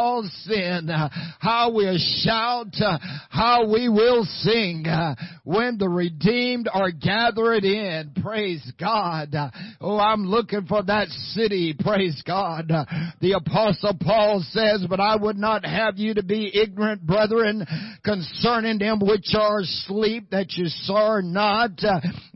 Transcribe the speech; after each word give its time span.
all 0.00 0.22
sin, 0.44 0.88
uh, 0.88 1.10
how 1.40 1.70
we'll 1.72 1.98
shout, 1.98 2.74
uh, 2.80 2.98
how 3.28 3.70
we 3.70 3.90
will 3.90 4.24
sing 4.24 4.86
uh, 4.86 5.14
when 5.44 5.76
the 5.76 5.88
redeemed 5.88 6.68
are 6.72 6.90
gathered 6.90 7.64
in. 7.64 8.10
Praise 8.22 8.72
God. 8.80 9.34
Oh, 9.78 9.98
I'm 9.98 10.24
looking 10.24 10.64
for 10.64 10.82
that 10.84 11.08
city. 11.08 11.76
Praise 11.78 12.22
God. 12.26 12.72
The 13.20 13.32
apostle 13.32 13.94
Paul 14.00 14.42
says, 14.50 14.86
but 14.88 15.00
I 15.00 15.16
would 15.16 15.36
not 15.36 15.66
have 15.66 15.98
you 15.98 16.14
to 16.14 16.22
be 16.22 16.50
ignorant, 16.54 17.06
brethren, 17.06 17.66
concerning 18.02 18.78
them 18.78 19.00
which 19.00 19.34
are 19.38 19.60
asleep, 19.60 20.30
that 20.30 20.52
you 20.52 20.64
sorrow 20.66 21.20
not, 21.20 21.72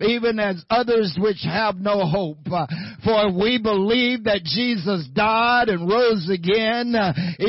even 0.00 0.38
as 0.38 0.62
others 0.68 1.16
which 1.18 1.40
have 1.44 1.76
no 1.76 2.04
hope. 2.04 2.44
For 3.04 3.32
we 3.32 3.58
believe 3.58 4.24
that 4.24 4.42
Jesus 4.44 5.08
died 5.14 5.70
and 5.70 5.88
rose 5.88 6.28
again 6.30 6.94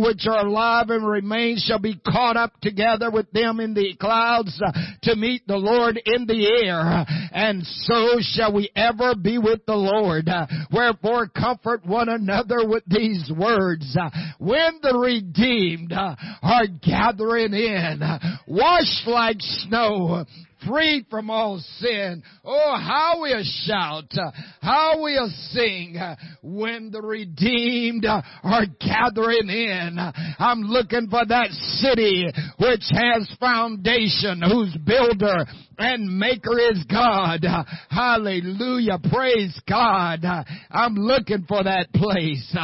which 0.00 0.26
are 0.26 0.46
alive 0.46 0.90
and 0.90 1.06
remain 1.06 1.56
shall 1.58 1.78
be 1.78 2.00
caught 2.06 2.36
up 2.36 2.52
together 2.60 3.10
with 3.10 3.30
them 3.32 3.60
in 3.60 3.74
the 3.74 3.94
clouds 4.00 4.60
uh, 4.64 4.72
to 5.02 5.16
meet 5.16 5.46
the 5.46 5.56
Lord 5.56 6.00
in 6.04 6.26
the 6.26 6.46
air. 6.64 7.04
And 7.32 7.62
so 7.64 8.16
shall 8.20 8.52
we 8.52 8.70
ever 8.74 9.14
be 9.14 9.38
with 9.38 9.66
the 9.66 9.74
Lord. 9.74 10.28
Uh, 10.28 10.46
wherefore 10.72 11.28
comfort 11.28 11.84
one 11.84 12.08
another 12.08 12.66
with 12.66 12.84
these 12.86 13.30
words. 13.36 13.96
Uh, 14.00 14.10
when 14.38 14.80
the 14.82 14.96
redeemed 14.98 15.92
are 15.92 16.66
gathering 16.82 17.52
in, 17.52 18.00
washed 18.46 19.06
like 19.06 19.36
snow, 19.38 20.24
freed 20.68 21.06
from 21.10 21.30
all 21.30 21.58
sin. 21.78 22.22
Oh, 22.44 22.76
how 22.78 23.14
we'll 23.20 23.42
shout, 23.64 24.12
how 24.60 25.02
we'll 25.02 25.30
sing 25.50 25.96
when 26.42 26.90
the 26.90 27.02
redeemed 27.02 28.04
are 28.06 28.66
gathering 28.80 29.48
in. 29.48 29.98
I'm 30.38 30.60
looking 30.60 31.08
for 31.10 31.24
that 31.26 31.50
city 31.50 32.26
which 32.58 32.84
has 32.92 33.28
foundation, 33.40 34.42
whose 34.42 34.76
builder 34.84 35.44
and 35.78 36.18
maker 36.18 36.58
is 36.58 36.84
God. 36.90 37.44
Hallelujah. 37.90 38.98
Praise 39.10 39.60
God. 39.68 40.24
I'm 40.70 40.94
looking 40.94 41.44
for 41.46 41.64
that 41.64 41.92
place. 41.92 42.56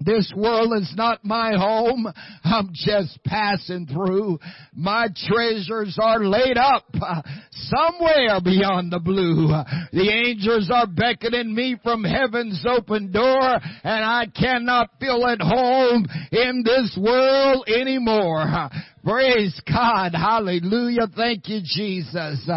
This 0.00 0.32
world 0.34 0.72
is 0.80 0.92
not 0.96 1.24
my 1.24 1.52
home. 1.52 2.06
I'm 2.42 2.70
just 2.72 3.22
passing 3.24 3.86
through. 3.86 4.38
My 4.72 5.08
treasures 5.14 5.98
are 6.02 6.24
laid 6.24 6.56
up 6.56 6.86
uh, 6.94 7.20
somewhere 7.52 8.40
beyond 8.42 8.92
the 8.92 8.98
blue. 8.98 9.48
The 9.92 10.10
angels 10.10 10.70
are 10.72 10.86
beckoning 10.86 11.54
me 11.54 11.76
from 11.82 12.02
heaven's 12.04 12.64
open 12.66 13.12
door 13.12 13.58
and 13.84 14.04
I 14.04 14.26
cannot 14.34 14.88
feel 14.98 15.26
at 15.26 15.40
home 15.42 16.06
in 16.32 16.62
this 16.64 16.98
world 16.98 17.68
anymore. 17.68 18.70
Praise 19.04 19.60
God. 19.70 20.12
Hallelujah. 20.14 21.08
Thank 21.14 21.48
you, 21.48 21.60
Jesus. 21.62 22.48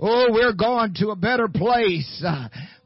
Oh, 0.00 0.26
we're 0.30 0.52
going 0.52 0.94
to 0.94 1.10
a 1.10 1.16
better 1.16 1.48
place. 1.48 2.24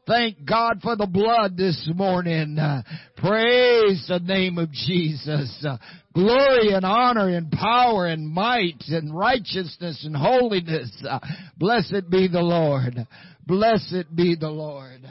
Thank 0.05 0.43
God 0.43 0.79
for 0.83 0.97
the 0.97 1.07
blood 1.07 1.55
this 1.55 1.89
morning. 1.95 2.59
Uh, 2.59 2.83
praise 3.15 4.03
the 4.09 4.19
name 4.19 4.57
of 4.57 4.69
Jesus. 4.69 5.65
Uh, 5.65 5.77
glory 6.13 6.73
and 6.73 6.83
honor 6.83 7.29
and 7.29 7.49
power 7.49 8.07
and 8.07 8.27
might 8.27 8.83
and 8.89 9.15
righteousness 9.15 10.03
and 10.03 10.13
holiness. 10.13 10.91
Uh, 11.09 11.19
blessed 11.57 12.09
be 12.09 12.27
the 12.27 12.41
Lord. 12.41 13.07
Blessed 13.47 14.13
be 14.13 14.35
the 14.35 14.49
Lord. 14.49 15.07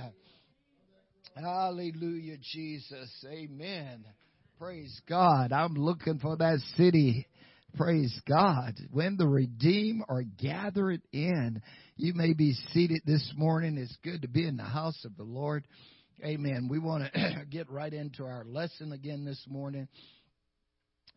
Hallelujah, 1.35 2.37
Jesus. 2.53 3.11
Amen. 3.31 4.05
Praise 4.59 5.01
God. 5.09 5.53
I'm 5.53 5.73
looking 5.73 6.19
for 6.19 6.37
that 6.37 6.59
city. 6.77 7.27
Praise 7.77 8.21
God. 8.29 8.75
When 8.91 9.17
the 9.17 9.27
redeemed 9.27 10.03
are 10.11 10.23
gathered 10.23 11.01
in. 11.13 11.63
You 11.97 12.15
may 12.15 12.33
be 12.33 12.55
seated 12.73 13.03
this 13.05 13.33
morning. 13.37 13.77
It's 13.77 13.97
good 14.03 14.23
to 14.23 14.29
be 14.29 14.47
in 14.47 14.57
the 14.57 14.63
house 14.63 15.05
of 15.05 15.17
the 15.17 15.25
Lord. 15.25 15.67
Amen. 16.25 16.69
We 16.71 16.79
want 16.79 17.05
to 17.15 17.45
get 17.51 17.71
right 17.71 17.93
into 17.93 18.25
our 18.25 18.45
lesson 18.45 18.93
again 18.93 19.27
this 19.27 19.45
morning. 19.47 19.89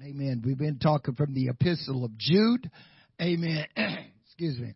Amen. 0.02 0.42
We've 0.46 0.58
been 0.58 0.80
talking 0.80 1.16
from 1.16 1.34
the 1.34 1.48
epistle 1.48 2.04
of 2.04 2.18
Jude. 2.18 2.70
Amen. 3.22 3.66
Excuse 4.26 4.60
me. 4.60 4.74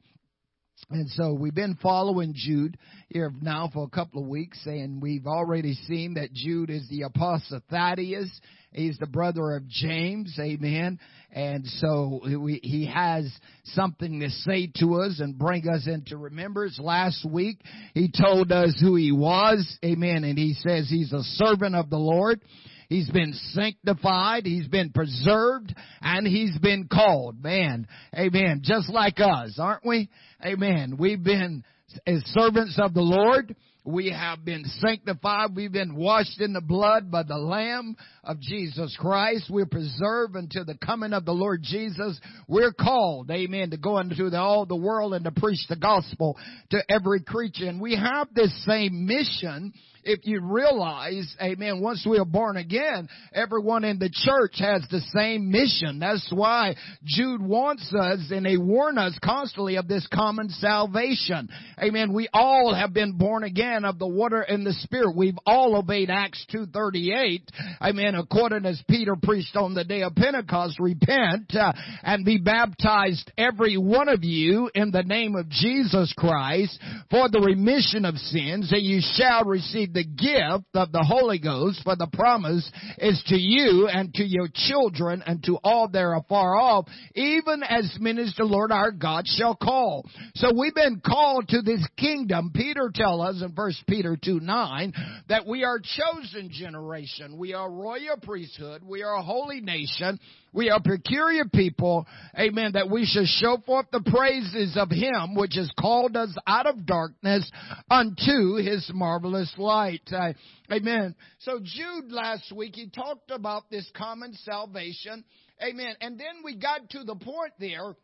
And 0.89 1.09
so 1.09 1.33
we've 1.33 1.53
been 1.53 1.77
following 1.81 2.33
Jude 2.35 2.77
here 3.09 3.31
now 3.41 3.69
for 3.71 3.83
a 3.83 3.89
couple 3.89 4.23
of 4.23 4.27
weeks, 4.27 4.59
and 4.65 5.01
we've 5.01 5.27
already 5.27 5.73
seen 5.87 6.15
that 6.15 6.33
Jude 6.33 6.69
is 6.69 6.87
the 6.89 7.03
apostle 7.03 7.61
Thaddeus. 7.69 8.29
He's 8.71 8.97
the 8.97 9.07
brother 9.07 9.55
of 9.55 9.67
James, 9.67 10.35
amen. 10.39 10.99
And 11.31 11.65
so 11.65 12.21
he 12.25 12.89
has 12.91 13.31
something 13.65 14.19
to 14.21 14.29
say 14.29 14.71
to 14.79 15.01
us 15.01 15.19
and 15.19 15.37
bring 15.37 15.67
us 15.69 15.87
into 15.87 16.17
remembrance. 16.17 16.79
Last 16.79 17.23
week 17.29 17.59
he 17.93 18.11
told 18.11 18.51
us 18.51 18.75
who 18.81 18.95
he 18.95 19.11
was, 19.11 19.77
amen. 19.83 20.23
And 20.23 20.37
he 20.37 20.53
says 20.53 20.87
he's 20.89 21.13
a 21.13 21.23
servant 21.23 21.75
of 21.75 21.89
the 21.89 21.97
Lord. 21.97 22.41
He's 22.89 23.09
been 23.11 23.33
sanctified. 23.53 24.47
He's 24.47 24.67
been 24.67 24.91
preserved 24.91 25.73
and 26.01 26.25
he's 26.25 26.57
been 26.57 26.89
called. 26.91 27.41
Man, 27.41 27.87
amen. 28.15 28.61
Just 28.63 28.89
like 28.89 29.19
us, 29.19 29.59
aren't 29.61 29.85
we? 29.85 30.09
Amen. 30.43 30.97
We've 30.97 31.23
been 31.23 31.63
as 32.07 32.23
servants 32.25 32.79
of 32.81 32.95
the 32.95 33.01
Lord. 33.01 33.55
We 33.85 34.11
have 34.11 34.43
been 34.43 34.65
sanctified. 34.79 35.55
We've 35.55 35.71
been 35.71 35.95
washed 35.95 36.41
in 36.41 36.53
the 36.53 36.61
blood 36.61 37.11
by 37.11 37.23
the 37.23 37.37
Lamb 37.37 37.95
of 38.23 38.39
Jesus 38.39 38.95
Christ. 38.99 39.45
We're 39.49 39.65
preserved 39.67 40.35
until 40.35 40.65
the 40.65 40.77
coming 40.77 41.13
of 41.13 41.25
the 41.25 41.31
Lord 41.31 41.61
Jesus. 41.63 42.19
We're 42.47 42.73
called, 42.73 43.31
amen, 43.31 43.69
to 43.69 43.77
go 43.77 43.99
into 43.99 44.29
the, 44.29 44.39
all 44.39 44.65
the 44.65 44.75
world 44.75 45.13
and 45.13 45.25
to 45.25 45.31
preach 45.31 45.65
the 45.69 45.75
gospel 45.75 46.37
to 46.71 46.83
every 46.89 47.21
creature. 47.21 47.67
And 47.67 47.79
we 47.79 47.95
have 47.95 48.27
this 48.33 48.53
same 48.65 49.05
mission 49.05 49.73
if 50.03 50.25
you 50.25 50.41
realize, 50.41 51.35
amen, 51.41 51.81
once 51.81 52.05
we 52.09 52.17
are 52.17 52.25
born 52.25 52.57
again, 52.57 53.07
everyone 53.33 53.83
in 53.83 53.99
the 53.99 54.09
church 54.11 54.55
has 54.59 54.85
the 54.89 55.01
same 55.13 55.51
mission. 55.51 55.99
That's 55.99 56.29
why 56.33 56.75
Jude 57.03 57.41
wants 57.41 57.93
us 57.93 58.31
and 58.31 58.45
they 58.45 58.57
warn 58.57 58.97
us 58.97 59.17
constantly 59.23 59.75
of 59.75 59.87
this 59.87 60.07
common 60.13 60.49
salvation. 60.49 61.49
Amen. 61.81 62.13
We 62.13 62.27
all 62.33 62.73
have 62.73 62.93
been 62.93 63.17
born 63.17 63.43
again 63.43 63.85
of 63.85 63.99
the 63.99 64.07
water 64.07 64.41
and 64.41 64.65
the 64.65 64.73
spirit. 64.73 65.15
We've 65.15 65.37
all 65.45 65.75
obeyed 65.75 66.09
Acts 66.09 66.45
2.38. 66.53 67.41
Amen. 67.81 68.15
According 68.15 68.65
as 68.65 68.81
Peter 68.89 69.15
preached 69.21 69.55
on 69.55 69.73
the 69.73 69.83
day 69.83 70.03
of 70.03 70.15
Pentecost, 70.15 70.79
repent 70.79 71.53
uh, 71.55 71.73
and 72.03 72.25
be 72.25 72.37
baptized 72.37 73.31
every 73.37 73.77
one 73.77 74.09
of 74.09 74.23
you 74.23 74.69
in 74.73 74.91
the 74.91 75.03
name 75.03 75.35
of 75.35 75.49
Jesus 75.49 76.13
Christ 76.17 76.79
for 77.09 77.29
the 77.29 77.39
remission 77.39 78.05
of 78.05 78.15
sins 78.15 78.71
and 78.71 78.81
you 78.81 79.01
shall 79.01 79.43
receive 79.45 79.93
the 79.93 79.98
gift 80.03 80.65
of 80.73 80.91
the 80.91 81.03
Holy 81.03 81.39
Ghost, 81.39 81.81
for 81.83 81.95
the 81.95 82.07
promise 82.13 82.69
is 82.97 83.21
to 83.27 83.35
you 83.35 83.87
and 83.87 84.13
to 84.15 84.23
your 84.23 84.47
children 84.53 85.23
and 85.25 85.43
to 85.43 85.57
all 85.63 85.87
that 85.89 85.99
are 85.99 86.17
afar 86.17 86.55
off, 86.55 86.87
even 87.15 87.63
as 87.63 87.97
many 87.99 88.21
as 88.21 88.33
the 88.37 88.43
Lord 88.43 88.71
our 88.71 88.91
God 88.91 89.25
shall 89.27 89.55
call. 89.55 90.05
So 90.35 90.51
we've 90.57 90.75
been 90.75 91.01
called 91.05 91.47
to 91.49 91.61
this 91.61 91.85
kingdom. 91.97 92.51
Peter 92.53 92.91
tells 92.93 93.35
us 93.35 93.41
in 93.41 93.51
1 93.51 93.71
Peter 93.87 94.17
2 94.21 94.39
9 94.39 94.93
that 95.29 95.45
we 95.45 95.63
are 95.63 95.79
chosen 95.79 96.49
generation. 96.51 97.37
We 97.37 97.53
are 97.53 97.69
royal 97.69 98.17
priesthood. 98.21 98.83
We 98.83 99.03
are 99.03 99.15
a 99.15 99.23
holy 99.23 99.61
nation. 99.61 100.19
We 100.51 100.69
are 100.69 100.81
peculiar 100.81 101.45
people, 101.45 102.07
amen, 102.37 102.71
that 102.73 102.89
we 102.89 103.05
should 103.05 103.27
show 103.27 103.57
forth 103.65 103.87
the 103.91 104.01
praises 104.01 104.75
of 104.77 104.89
Him 104.89 105.35
which 105.35 105.55
has 105.55 105.71
called 105.79 106.17
us 106.17 106.35
out 106.47 106.65
of 106.65 106.85
darkness 106.85 107.49
unto 107.89 108.55
His 108.55 108.89
marvelous 108.93 109.53
light. 109.57 110.01
Uh, 110.11 110.33
amen. 110.71 111.15
So 111.39 111.59
Jude 111.63 112.11
last 112.11 112.51
week, 112.51 112.75
he 112.75 112.89
talked 112.89 113.31
about 113.31 113.69
this 113.69 113.89
common 113.95 114.33
salvation. 114.33 115.23
Amen. 115.61 115.95
And 116.01 116.19
then 116.19 116.41
we 116.43 116.55
got 116.55 116.89
to 116.91 117.03
the 117.03 117.15
point 117.15 117.53
there 117.59 117.95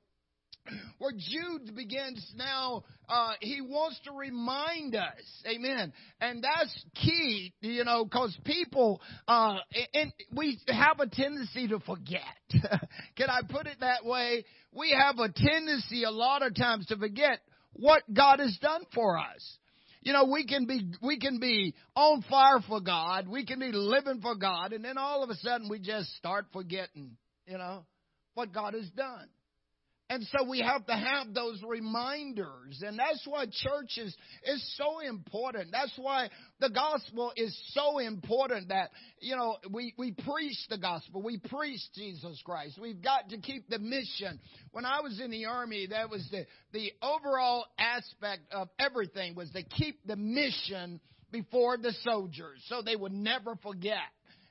where 0.98 1.12
Jude 1.12 1.76
begins 1.76 2.26
now, 2.36 2.84
uh, 3.08 3.34
he 3.40 3.62
wants 3.62 4.00
to 4.06 4.12
remind 4.12 4.96
us, 4.96 5.44
amen. 5.48 5.94
And 6.20 6.44
that's 6.44 6.86
key, 6.96 7.54
you 7.62 7.84
know, 7.84 8.06
because 8.06 8.38
people, 8.44 9.02
uh, 9.28 9.58
and 9.94 10.12
we 10.36 10.60
have 10.68 11.00
a 11.00 11.08
tendency 11.08 11.68
to 11.68 11.80
forget. 11.80 12.22
Can 13.16 13.30
I 13.30 13.42
put 13.48 13.68
it 13.68 13.78
that 13.82 14.06
way? 14.06 14.46
We 14.72 14.96
have 15.00 15.20
a 15.20 15.32
tendency 15.32 16.04
a 16.04 16.12
lot 16.12 16.46
of 16.46 16.56
times 16.56 16.88
to 16.88 16.98
forget 16.98 17.40
what 17.74 18.04
God 18.12 18.40
has 18.40 18.58
done 18.62 18.84
for 18.94 19.18
us. 19.18 19.58
You 20.02 20.14
know, 20.14 20.26
we 20.26 20.46
can 20.46 20.68
be, 20.68 20.92
we 21.02 21.18
can 21.18 21.40
be 21.40 21.74
on 21.96 22.24
fire 22.30 22.60
for 22.68 22.80
God. 22.80 23.28
We 23.28 23.44
can 23.44 23.60
be 23.60 23.72
living 23.72 24.22
for 24.22 24.36
God. 24.36 24.72
And 24.72 24.86
then 24.86 25.00
all 25.00 25.24
of 25.24 25.32
a 25.32 25.36
sudden 25.36 25.68
we 25.68 25.80
just 25.80 26.16
start 26.16 26.46
forgetting, 26.54 27.18
you 27.48 27.58
know, 27.58 27.86
what 28.36 28.54
God 28.54 28.76
has 28.76 28.88
done. 28.92 29.28
And 30.08 30.24
so 30.32 30.48
we 30.48 30.60
have 30.60 30.86
to 30.86 30.94
have 30.94 31.34
those 31.34 31.64
reminders. 31.68 32.84
And 32.86 33.00
that's 33.00 33.26
why 33.26 33.46
church 33.46 33.98
is, 33.98 34.16
is 34.46 34.78
so 34.78 35.00
important. 35.00 35.70
That's 35.72 35.94
why 35.98 36.30
the 36.60 36.70
gospel 36.70 37.32
is 37.36 37.58
so 37.74 37.98
important 37.98 38.68
that, 38.70 38.92
you 39.20 39.36
know, 39.36 39.58
we, 39.72 39.96
we 39.98 40.12
preach 40.12 40.58
the 40.70 40.78
gospel. 40.78 41.24
We 41.24 41.40
preach 41.40 41.80
Jesus 41.96 42.40
Christ. 42.46 42.78
We've 42.80 43.02
got 43.02 43.30
to 43.30 43.40
keep 43.40 43.68
the 43.68 43.80
mission. 43.80 44.40
When 44.72 44.86
I 44.86 45.02
was 45.02 45.20
in 45.20 45.32
the 45.32 45.46
army, 45.46 45.88
that 45.88 46.12
was 46.12 46.28
the, 46.30 46.46
the 46.72 46.92
overall 47.02 47.66
aspect 47.80 48.44
of 48.52 48.70
everything 48.78 49.34
was 49.34 49.50
to 49.52 49.64
keep 49.64 50.06
the 50.06 50.16
mission 50.16 51.00
before 51.32 51.78
the 51.78 51.94
soldiers 52.04 52.62
so 52.68 52.84
they 52.84 52.96
would 52.96 53.12
never 53.12 53.56
forget. 53.64 53.98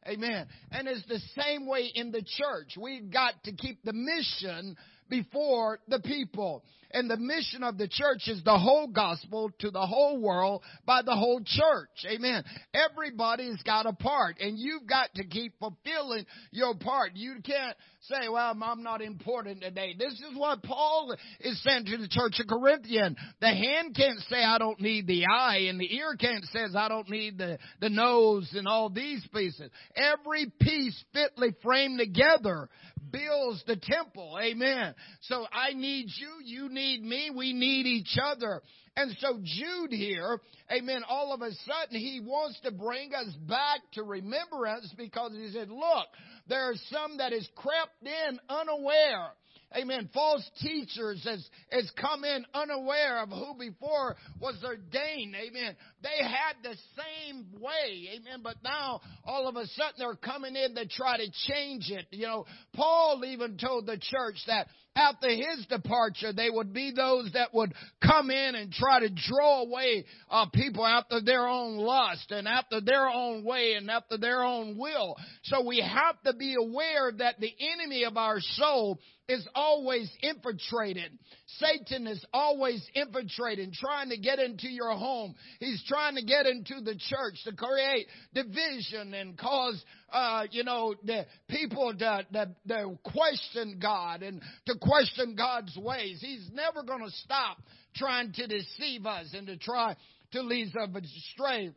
Amen. 0.06 0.46
And 0.70 0.86
it's 0.86 1.06
the 1.06 1.20
same 1.40 1.66
way 1.66 1.90
in 1.94 2.10
the 2.10 2.22
church. 2.22 2.76
We've 2.78 3.10
got 3.10 3.42
to 3.44 3.52
keep 3.52 3.82
the 3.84 3.94
mission 3.94 4.76
before 5.08 5.80
the 5.88 6.00
people. 6.00 6.62
And 6.90 7.10
the 7.10 7.16
mission 7.16 7.64
of 7.64 7.76
the 7.76 7.88
church 7.88 8.28
is 8.28 8.44
the 8.44 8.56
whole 8.56 8.86
gospel 8.86 9.50
to 9.58 9.70
the 9.72 9.84
whole 9.84 10.20
world 10.20 10.62
by 10.86 11.02
the 11.02 11.16
whole 11.16 11.40
church. 11.44 12.06
Amen. 12.06 12.44
Everybody's 12.72 13.60
got 13.64 13.86
a 13.86 13.92
part 13.92 14.36
and 14.38 14.56
you've 14.56 14.86
got 14.86 15.12
to 15.16 15.24
keep 15.24 15.58
fulfilling 15.58 16.24
your 16.52 16.76
part. 16.76 17.12
You 17.14 17.36
can't 17.44 17.76
say, 18.08 18.28
well, 18.28 18.56
I'm 18.62 18.82
not 18.82 19.02
important 19.02 19.62
today. 19.62 19.94
This 19.98 20.12
is 20.12 20.36
what 20.36 20.62
Paul 20.62 21.14
is 21.40 21.62
saying 21.62 21.86
to 21.86 21.96
the 21.96 22.08
church 22.08 22.40
of 22.40 22.46
Corinthian. 22.46 23.16
The 23.40 23.48
hand 23.48 23.94
can't 23.96 24.18
say, 24.30 24.42
I 24.42 24.58
don't 24.58 24.80
need 24.80 25.06
the 25.06 25.24
eye 25.26 25.66
and 25.68 25.80
the 25.80 25.94
ear 25.94 26.14
can't 26.18 26.44
say, 26.46 26.60
I 26.76 26.88
don't 26.88 27.08
need 27.08 27.38
the, 27.38 27.58
the 27.80 27.88
nose 27.88 28.50
and 28.54 28.68
all 28.68 28.90
these 28.90 29.26
pieces. 29.32 29.70
Every 29.96 30.52
piece 30.60 31.02
fitly 31.12 31.54
framed 31.62 31.98
together 31.98 32.68
builds 33.10 33.62
the 33.66 33.76
temple. 33.76 34.38
Amen. 34.40 34.94
So 35.22 35.46
I 35.52 35.72
need 35.74 36.06
you. 36.18 36.40
You 36.44 36.68
need 36.68 37.02
me. 37.02 37.30
We 37.34 37.52
need 37.52 37.86
each 37.86 38.16
other. 38.22 38.60
And 38.96 39.16
so 39.18 39.40
Jude 39.42 39.90
here, 39.90 40.40
amen, 40.70 41.02
all 41.08 41.34
of 41.34 41.42
a 41.42 41.50
sudden 41.50 41.98
he 41.98 42.20
wants 42.20 42.60
to 42.60 42.70
bring 42.70 43.12
us 43.12 43.34
back 43.48 43.80
to 43.94 44.04
remembrance 44.04 44.92
because 44.96 45.32
he 45.32 45.50
said, 45.52 45.68
look, 45.68 46.06
there 46.48 46.70
are 46.70 46.74
some 46.90 47.18
that 47.18 47.32
has 47.32 47.48
crept 47.56 48.02
in 48.02 48.38
unaware. 48.48 49.32
Amen, 49.76 50.08
false 50.14 50.48
teachers 50.60 51.24
has, 51.24 51.44
has 51.72 51.90
come 52.00 52.22
in 52.22 52.46
unaware 52.54 53.24
of 53.24 53.30
who 53.30 53.54
before 53.58 54.14
was 54.40 54.54
ordained, 54.64 55.34
amen. 55.34 55.74
They 56.04 56.22
had 56.22 56.56
the 56.62 56.76
same 56.96 57.46
way, 57.62 58.10
amen, 58.14 58.40
but 58.42 58.56
now 58.62 59.00
all 59.24 59.48
of 59.48 59.56
a 59.56 59.66
sudden 59.68 59.94
they're 59.96 60.14
coming 60.16 60.54
in 60.54 60.74
to 60.74 60.86
try 60.86 61.16
to 61.16 61.26
change 61.48 61.90
it. 61.90 62.06
You 62.10 62.26
know, 62.26 62.46
Paul 62.74 63.22
even 63.24 63.56
told 63.56 63.86
the 63.86 63.96
church 63.96 64.36
that 64.46 64.66
after 64.94 65.30
his 65.30 65.64
departure, 65.68 66.32
they 66.32 66.50
would 66.50 66.74
be 66.74 66.92
those 66.94 67.32
that 67.32 67.54
would 67.54 67.72
come 68.06 68.30
in 68.30 68.54
and 68.54 68.70
try 68.70 69.00
to 69.00 69.08
draw 69.08 69.62
away 69.62 70.04
uh, 70.30 70.46
people 70.52 70.86
after 70.86 71.22
their 71.22 71.48
own 71.48 71.78
lust 71.78 72.30
and 72.30 72.46
after 72.46 72.82
their 72.82 73.08
own 73.08 73.42
way 73.42 73.72
and 73.72 73.90
after 73.90 74.18
their 74.18 74.44
own 74.44 74.76
will. 74.78 75.16
So 75.44 75.66
we 75.66 75.80
have 75.80 76.20
to 76.26 76.34
be 76.34 76.54
aware 76.54 77.12
that 77.18 77.40
the 77.40 77.52
enemy 77.72 78.04
of 78.04 78.18
our 78.18 78.40
soul 78.40 79.00
is 79.28 79.46
always 79.54 80.10
infiltrated. 80.22 81.18
Satan 81.46 82.06
is 82.06 82.24
always 82.32 82.82
infiltrating, 82.94 83.72
trying 83.72 84.08
to 84.08 84.16
get 84.16 84.38
into 84.38 84.68
your 84.68 84.92
home. 84.92 85.34
He's 85.60 85.82
trying 85.86 86.16
to 86.16 86.24
get 86.24 86.46
into 86.46 86.80
the 86.80 86.94
church 86.94 87.34
to 87.44 87.52
create 87.52 88.06
division 88.32 89.12
and 89.12 89.36
cause, 89.36 89.82
uh, 90.10 90.44
you 90.50 90.64
know, 90.64 90.94
the 91.04 91.26
people 91.48 91.92
to, 91.98 92.26
to, 92.32 92.50
to 92.68 92.98
question 93.04 93.78
God 93.80 94.22
and 94.22 94.40
to 94.66 94.74
question 94.80 95.34
God's 95.36 95.76
ways. 95.76 96.18
He's 96.20 96.48
never 96.52 96.82
going 96.82 97.04
to 97.04 97.10
stop 97.10 97.58
trying 97.94 98.32
to 98.32 98.46
deceive 98.46 99.04
us 99.04 99.34
and 99.34 99.46
to 99.46 99.56
try 99.56 99.96
to 100.32 100.42
lead 100.42 100.74
us 100.76 100.98
astray. 101.04 101.72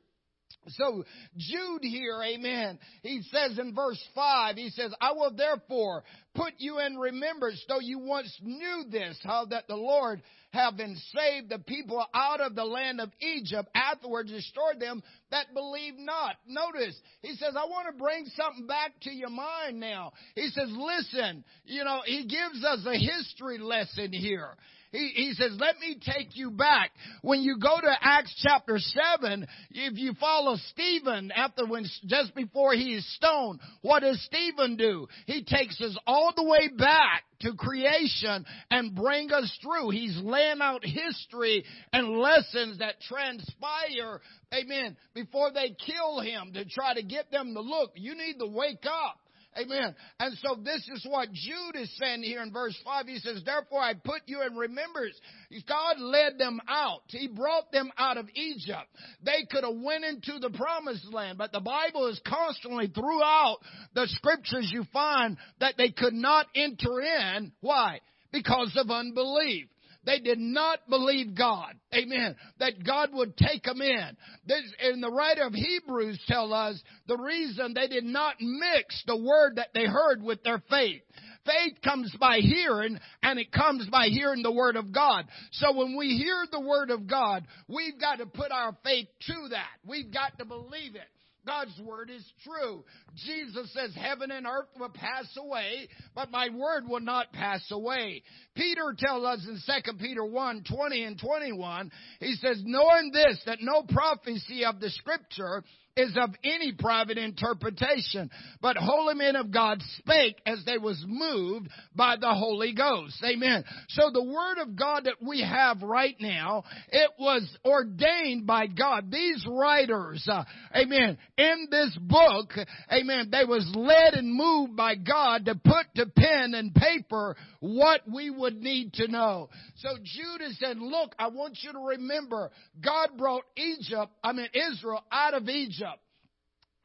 So 0.70 1.04
Jude 1.38 1.84
here, 1.84 2.22
amen, 2.24 2.80
he 3.02 3.22
says 3.32 3.58
in 3.58 3.74
verse 3.74 4.04
5, 4.14 4.56
he 4.58 4.70
says, 4.70 4.94
I 5.00 5.14
will 5.14 5.34
therefore 5.34 6.04
put 6.36 6.54
you 6.58 6.80
in 6.80 6.98
remembrance, 6.98 7.64
though 7.68 7.80
you 7.80 8.00
once 8.00 8.38
knew 8.42 8.84
this, 8.90 9.18
how 9.24 9.46
that 9.46 9.68
the 9.68 9.76
Lord 9.76 10.22
having 10.52 10.96
saved 11.14 11.50
the 11.50 11.60
people 11.60 12.04
out 12.14 12.42
of 12.42 12.56
the 12.56 12.64
land 12.64 13.00
of 13.00 13.12
Egypt, 13.22 13.70
afterwards 13.76 14.32
destroyed 14.32 14.80
them 14.80 15.04
that 15.32 15.54
believe 15.54 15.96
not. 15.98 16.36
Notice, 16.48 17.00
he 17.22 17.36
says, 17.36 17.54
I 17.56 17.66
want 17.66 17.88
to 17.92 17.98
bring 17.98 18.26
something 18.36 18.66
back 18.66 18.92
to 19.02 19.12
your 19.12 19.30
mind 19.30 19.80
now. 19.80 20.14
He 20.36 20.48
says, 20.50 20.70
listen, 20.70 21.44
you 21.66 21.84
know, 21.84 22.02
he 22.06 22.26
gives 22.26 22.64
us 22.64 22.86
a 22.86 22.98
history 22.98 23.58
lesson 23.60 24.12
here. 24.12 24.56
He, 24.92 25.12
he 25.16 25.34
says, 25.34 25.58
let 25.60 25.80
me 25.80 25.98
take 26.00 26.36
you 26.36 26.52
back. 26.52 26.92
When 27.22 27.42
you 27.42 27.58
go 27.60 27.80
to 27.80 27.96
Acts 28.02 28.34
chapter 28.42 28.78
7, 28.78 29.46
if 29.72 29.98
you 29.98 30.14
follow 30.20 30.56
Stephen 30.72 31.32
after 31.32 31.66
when, 31.66 31.86
just 32.06 32.34
before 32.36 32.74
he 32.74 32.96
is 32.96 33.16
stoned, 33.16 33.60
what 33.82 34.02
does 34.02 34.22
Stephen 34.26 34.78
do? 34.78 35.08
He 35.26 35.44
takes 35.44 35.82
us 35.82 35.98
all 36.08 36.34
the 36.36 36.44
way 36.44 36.70
back 36.78 37.24
to 37.42 37.54
creation 37.54 38.46
and 38.72 38.96
bring 38.96 39.32
us 39.32 39.56
through. 39.62 39.90
He's 39.90 40.18
laying 40.24 40.62
out 40.62 40.84
history 40.84 41.64
and 41.94 42.18
lessons 42.18 42.80
that 42.80 43.02
transpire, 43.02 44.22
amen, 44.54 44.98
before 45.14 45.52
they 45.52 45.76
kill 45.86 46.20
him 46.22 46.54
to 46.54 46.66
try 46.66 46.94
to 46.94 47.04
get 47.04 47.30
them 47.32 47.54
to 47.54 47.62
look. 47.62 47.92
You 47.96 48.16
need 48.16 48.40
to 48.40 48.48
wake 48.48 48.86
up. 48.86 49.20
Amen. 49.60 49.96
And 50.20 50.38
so 50.44 50.56
this 50.64 50.88
is 50.94 51.06
what 51.10 51.32
Jude 51.32 51.82
is 51.82 51.92
saying 51.98 52.24
here 52.24 52.42
in 52.44 52.52
verse 52.52 52.78
5. 52.86 53.08
He 53.08 53.18
says, 53.20 53.42
Therefore 53.46 53.82
I 53.82 53.94
put 53.94 54.22
you 54.26 54.42
in 54.44 54.56
remembrance. 54.56 55.20
God 55.68 56.00
led 56.00 56.38
them 56.38 56.60
out. 56.68 57.02
He 57.08 57.28
brought 57.28 57.72
them 57.72 57.92
out 57.98 58.18
of 58.18 58.28
Egypt. 58.36 58.88
They 59.24 59.46
could 59.50 59.64
have 59.64 59.76
went 59.76 60.04
into 60.04 60.40
the 60.40 60.52
promised 60.52 61.12
land, 61.12 61.38
but 61.38 61.52
the 61.52 61.60
Bible 61.60 62.08
is 62.08 62.22
constantly 62.28 62.88
throughout 62.88 63.58
the 63.94 64.08
scriptures 64.08 64.70
you 64.72 64.86
find 64.94 65.38
that 65.60 65.76
they 65.78 65.90
could 65.90 66.14
not 66.14 66.48
enter 66.56 67.02
in. 67.02 67.52
Why? 67.62 68.02
Because 68.32 68.78
of 68.78 68.92
unbelief. 68.92 69.68
They 70.08 70.20
did 70.20 70.40
not 70.40 70.80
believe 70.90 71.36
God. 71.36 71.74
Amen. 71.94 72.38
That 72.60 72.82
God 72.86 73.10
would 73.12 73.36
take 73.36 73.64
them 73.64 73.82
in. 73.82 74.18
This, 74.46 74.64
and 74.82 75.04
the 75.04 75.12
writer 75.12 75.44
of 75.44 75.54
Hebrews 75.54 76.24
tell 76.30 76.54
us 76.54 76.82
the 77.10 77.18
reason 77.18 77.74
they 77.74 77.90
did 77.90 78.06
not 78.06 78.36
mix 78.40 79.04
the 79.06 79.18
word 79.18 79.58
that 79.58 79.74
they 79.74 79.86
heard 79.86 80.24
with 80.24 80.42
their 80.44 80.64
faith. 80.70 81.02
Faith 81.46 81.74
comes 81.84 82.16
by 82.18 82.38
hearing, 82.38 82.98
and 83.22 83.38
it 83.38 83.52
comes 83.52 83.90
by 83.90 84.08
hearing 84.08 84.44
the 84.44 84.52
Word 84.52 84.76
of 84.76 84.94
God. 84.94 85.26
So 85.52 85.76
when 85.76 85.98
we 85.98 86.18
hear 86.18 86.46
the 86.52 86.60
Word 86.60 86.90
of 86.90 87.08
God, 87.08 87.46
we've 87.68 88.00
got 88.00 88.18
to 88.18 88.26
put 88.26 88.52
our 88.52 88.76
faith 88.84 89.08
to 89.28 89.50
that. 89.52 89.70
We've 89.86 90.12
got 90.12 90.38
to 90.40 90.46
believe 90.46 90.96
it. 90.96 91.08
God's 91.48 91.80
word 91.80 92.10
is 92.10 92.26
true. 92.44 92.84
Jesus 93.26 93.74
says 93.74 93.96
heaven 93.96 94.32
and 94.32 94.46
earth 94.46 94.68
will 94.78 94.90
pass 94.90 95.26
away, 95.38 95.88
but 96.14 96.30
my 96.30 96.50
word 96.50 96.84
will 96.88 97.00
not 97.00 97.32
pass 97.32 97.66
away. 97.72 98.22
Peter 98.54 98.94
tells 98.98 99.24
us 99.24 99.48
in 99.48 99.58
2 99.66 99.94
Peter 99.98 100.26
1, 100.26 100.64
20 100.70 101.04
and 101.04 101.20
21, 101.20 101.92
he 102.20 102.34
says, 102.34 102.62
knowing 102.66 103.12
this, 103.14 103.42
that 103.46 103.60
no 103.62 103.84
prophecy 103.84 104.66
of 104.66 104.82
the 104.82 104.90
scripture 104.90 105.64
is 105.98 106.16
of 106.16 106.30
any 106.44 106.72
private 106.72 107.18
interpretation, 107.18 108.30
but 108.62 108.78
holy 108.78 109.16
men 109.16 109.36
of 109.36 109.52
God 109.52 109.82
spake 109.98 110.40
as 110.46 110.64
they 110.66 110.78
was 110.78 111.04
moved 111.08 111.70
by 111.96 112.16
the 112.20 112.34
Holy 112.34 112.74
Ghost. 112.74 113.22
Amen. 113.26 113.64
So 113.90 114.12
the 114.14 114.24
word 114.24 114.60
of 114.62 114.76
God 114.76 115.06
that 115.06 115.16
we 115.22 115.42
have 115.42 115.82
right 115.82 116.16
now, 116.20 116.64
it 116.90 117.10
was 117.20 117.44
ordained 117.66 118.46
by 118.46 118.68
God. 118.68 119.12
These 119.12 119.46
writers, 119.50 120.28
uh, 120.32 120.44
amen, 120.76 121.18
in 121.38 121.68
this 121.72 121.98
book, 122.00 122.54
amen, 122.92 123.30
they 123.32 123.46
was 123.46 123.68
led 123.76 124.14
and 124.14 124.32
moved 124.32 124.76
by 124.76 124.96
God 124.96 125.46
to 125.46 125.56
put 125.56 125.88
to 125.96 126.06
pen 126.06 126.54
and 126.54 126.76
paper 126.76 127.36
what 127.60 128.02
we 128.12 128.30
would 128.30 128.62
need 128.62 128.94
to 128.94 129.08
know. 129.08 129.50
So 129.78 129.90
Judah 130.04 130.54
said, 130.60 130.78
look, 130.78 131.16
I 131.18 131.30
want 131.30 131.58
you 131.62 131.72
to 131.74 131.80
remember 131.80 132.52
God 132.84 133.10
brought 133.18 133.44
Egypt, 133.56 134.12
I 134.24 134.34
mean 134.34 134.48
Israel 134.54 135.04
out 135.12 135.34
of 135.34 135.50
Egypt 135.50 135.87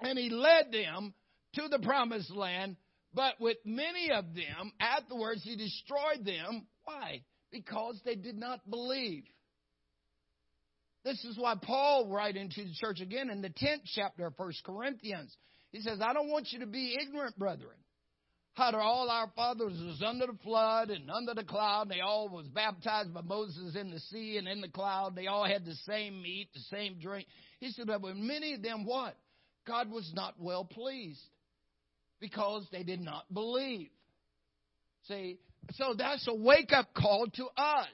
and 0.02 0.18
he 0.18 0.30
led 0.30 0.73
them 0.73 1.14
to 1.54 1.68
the 1.68 1.78
promised 1.78 2.30
land. 2.30 2.76
But 3.14 3.35
with 3.40 3.59
many 3.64 4.11
of 4.11 4.35
them, 4.35 4.73
afterwards, 4.80 5.42
he 5.44 5.56
destroyed 5.56 6.25
them. 6.25 6.66
Why? 6.85 7.23
Because 7.50 8.00
they 8.04 8.14
did 8.14 8.37
not 8.37 8.68
believe. 8.68 9.25
This 11.04 11.23
is 11.25 11.37
why 11.37 11.54
Paul, 11.61 12.09
writing 12.09 12.49
to 12.49 12.64
the 12.64 12.75
church 12.80 13.00
again 13.00 13.28
in 13.28 13.42
the 13.42 13.50
10th 13.50 13.82
chapter 13.94 14.26
of 14.26 14.35
1 14.37 14.52
Corinthians, 14.64 15.37
he 15.73 15.80
says, 15.80 15.99
I 16.00 16.12
don't 16.12 16.30
want 16.30 16.49
you 16.52 16.61
to 16.61 16.66
be 16.66 16.97
ignorant, 17.00 17.38
brethren. 17.38 17.76
How 18.54 18.71
to 18.71 18.76
all 18.78 19.11
our 19.11 19.30
fathers 19.35 19.73
was 19.73 20.02
under 20.06 20.26
the 20.26 20.38
flood 20.44 20.90
and 20.90 21.11
under 21.11 21.32
the 21.35 21.42
cloud. 21.42 21.88
They 21.88 22.00
all 22.00 22.28
was 22.28 22.47
baptized 22.49 23.12
by 23.12 23.23
Moses 23.23 23.75
in 23.75 23.90
the 23.90 23.99
sea 23.99 24.37
and 24.37 24.47
in 24.47 24.61
the 24.61 24.68
cloud. 24.68 25.16
They 25.16 25.26
all 25.26 25.44
had 25.44 25.64
the 25.64 25.75
same 25.87 26.21
meat, 26.21 26.50
the 26.52 26.61
same 26.71 26.99
drink. 27.00 27.26
He 27.61 27.71
said, 27.71 27.87
but 27.87 28.02
with 28.02 28.16
many 28.16 28.52
of 28.52 28.62
them 28.62 28.85
what? 28.85 29.16
God 29.66 29.90
was 29.90 30.11
not 30.14 30.35
well 30.38 30.64
pleased 30.64 31.21
because 32.21 32.66
they 32.73 32.83
did 32.83 33.00
not 33.00 33.25
believe. 33.33 33.90
See, 35.09 35.38
so 35.73 35.95
that's 35.97 36.26
a 36.28 36.35
wake 36.35 36.73
up 36.73 36.95
call 36.95 37.26
to 37.35 37.47
us. 37.57 37.88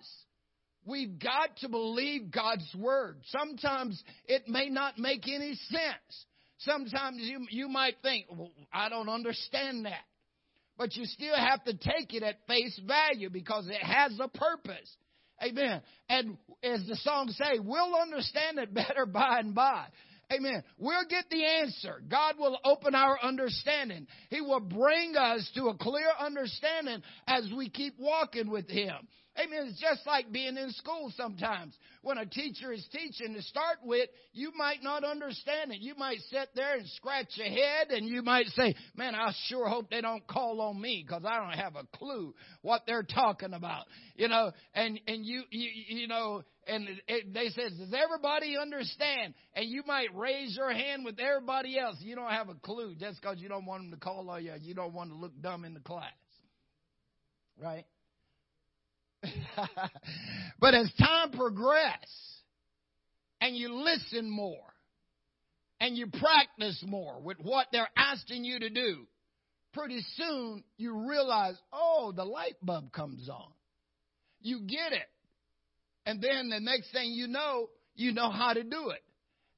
We've 0.84 1.18
got 1.18 1.56
to 1.58 1.68
believe 1.68 2.30
God's 2.30 2.66
word. 2.74 3.18
Sometimes 3.26 4.02
it 4.26 4.48
may 4.48 4.68
not 4.68 4.98
make 4.98 5.28
any 5.28 5.54
sense. 5.54 6.26
Sometimes 6.58 7.18
you, 7.20 7.46
you 7.50 7.68
might 7.68 7.96
think, 8.02 8.26
well, 8.30 8.50
I 8.72 8.88
don't 8.88 9.08
understand 9.08 9.84
that. 9.84 10.04
But 10.76 10.96
you 10.96 11.04
still 11.04 11.34
have 11.36 11.64
to 11.64 11.74
take 11.74 12.14
it 12.14 12.22
at 12.22 12.46
face 12.46 12.80
value 12.86 13.30
because 13.30 13.68
it 13.68 13.82
has 13.82 14.18
a 14.20 14.28
purpose. 14.28 14.96
Amen. 15.42 15.82
And 16.08 16.38
as 16.62 16.84
the 16.86 16.96
song 16.96 17.28
say, 17.30 17.58
we'll 17.58 17.94
understand 17.94 18.58
it 18.58 18.72
better 18.72 19.06
by 19.12 19.40
and 19.40 19.54
by. 19.54 19.86
Amen. 20.30 20.62
We'll 20.76 21.06
get 21.08 21.24
the 21.30 21.42
answer. 21.42 22.02
God 22.06 22.34
will 22.38 22.58
open 22.62 22.94
our 22.94 23.18
understanding. 23.22 24.06
He 24.28 24.42
will 24.42 24.60
bring 24.60 25.16
us 25.16 25.50
to 25.54 25.68
a 25.68 25.74
clear 25.76 26.10
understanding 26.20 27.02
as 27.26 27.50
we 27.56 27.70
keep 27.70 27.94
walking 27.98 28.50
with 28.50 28.68
Him. 28.68 29.08
Amen. 29.38 29.68
It's 29.68 29.80
just 29.80 30.04
like 30.04 30.32
being 30.32 30.56
in 30.56 30.70
school 30.72 31.12
sometimes. 31.16 31.74
When 32.02 32.18
a 32.18 32.26
teacher 32.26 32.72
is 32.72 32.86
teaching 32.90 33.34
to 33.34 33.42
start 33.42 33.78
with, 33.84 34.08
you 34.32 34.50
might 34.56 34.82
not 34.82 35.04
understand 35.04 35.72
it. 35.72 35.80
You 35.80 35.94
might 35.94 36.18
sit 36.30 36.48
there 36.54 36.74
and 36.74 36.86
scratch 36.88 37.28
your 37.34 37.46
head 37.46 37.90
and 37.90 38.06
you 38.08 38.22
might 38.22 38.46
say, 38.48 38.74
man, 38.96 39.14
I 39.14 39.32
sure 39.46 39.68
hope 39.68 39.90
they 39.90 40.00
don't 40.00 40.26
call 40.26 40.60
on 40.60 40.80
me 40.80 41.04
because 41.06 41.22
I 41.24 41.36
don't 41.36 41.58
have 41.58 41.76
a 41.76 41.86
clue 41.96 42.34
what 42.62 42.82
they're 42.86 43.04
talking 43.04 43.54
about. 43.54 43.84
You 44.16 44.28
know, 44.28 44.50
and, 44.74 45.00
and 45.06 45.24
you, 45.24 45.44
you, 45.50 45.70
you 45.88 46.08
know, 46.08 46.42
and 46.68 46.88
it, 47.08 47.32
they 47.32 47.48
says, 47.48 47.72
does 47.78 47.94
everybody 47.94 48.56
understand? 48.60 49.34
And 49.54 49.68
you 49.68 49.82
might 49.86 50.14
raise 50.14 50.54
your 50.56 50.72
hand 50.72 51.04
with 51.04 51.18
everybody 51.18 51.78
else. 51.78 51.96
You 52.00 52.14
don't 52.14 52.30
have 52.30 52.48
a 52.48 52.54
clue 52.54 52.94
just 52.94 53.20
because 53.20 53.38
you 53.38 53.48
don't 53.48 53.64
want 53.64 53.82
them 53.82 53.90
to 53.92 53.96
call 53.96 54.28
on 54.28 54.44
you. 54.44 54.52
You 54.60 54.74
don't 54.74 54.92
want 54.92 55.10
to 55.10 55.16
look 55.16 55.32
dumb 55.40 55.64
in 55.64 55.74
the 55.74 55.80
class. 55.80 56.12
Right? 57.60 57.86
but 60.60 60.74
as 60.74 60.92
time 60.98 61.32
progresses 61.32 61.98
and 63.40 63.56
you 63.56 63.72
listen 63.72 64.30
more 64.30 64.72
and 65.80 65.96
you 65.96 66.06
practice 66.06 66.82
more 66.86 67.20
with 67.20 67.38
what 67.40 67.66
they're 67.72 67.90
asking 67.96 68.44
you 68.44 68.60
to 68.60 68.68
do, 68.68 69.06
pretty 69.72 70.00
soon 70.16 70.62
you 70.76 71.08
realize, 71.08 71.54
oh, 71.72 72.12
the 72.14 72.24
light 72.24 72.56
bulb 72.62 72.92
comes 72.92 73.28
on. 73.28 73.50
You 74.40 74.60
get 74.60 74.92
it. 74.92 75.08
And 76.08 76.22
then 76.22 76.48
the 76.48 76.58
next 76.58 76.90
thing 76.90 77.10
you 77.10 77.26
know, 77.26 77.68
you 77.94 78.12
know 78.12 78.30
how 78.30 78.54
to 78.54 78.62
do 78.62 78.88
it. 78.88 79.02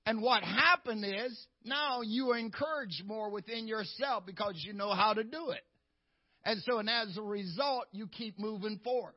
And 0.04 0.20
what 0.20 0.42
happened 0.42 1.04
is 1.04 1.46
now 1.64 2.00
you 2.02 2.32
are 2.32 2.38
encouraged 2.38 3.04
more 3.06 3.30
within 3.30 3.68
yourself 3.68 4.26
because 4.26 4.54
you 4.56 4.72
know 4.72 4.92
how 4.92 5.14
to 5.14 5.22
do 5.22 5.50
it. 5.50 5.62
And 6.44 6.60
so, 6.66 6.78
and 6.78 6.90
as 6.90 7.16
a 7.16 7.22
result, 7.22 7.84
you 7.92 8.08
keep 8.08 8.36
moving 8.36 8.80
forward. 8.82 9.14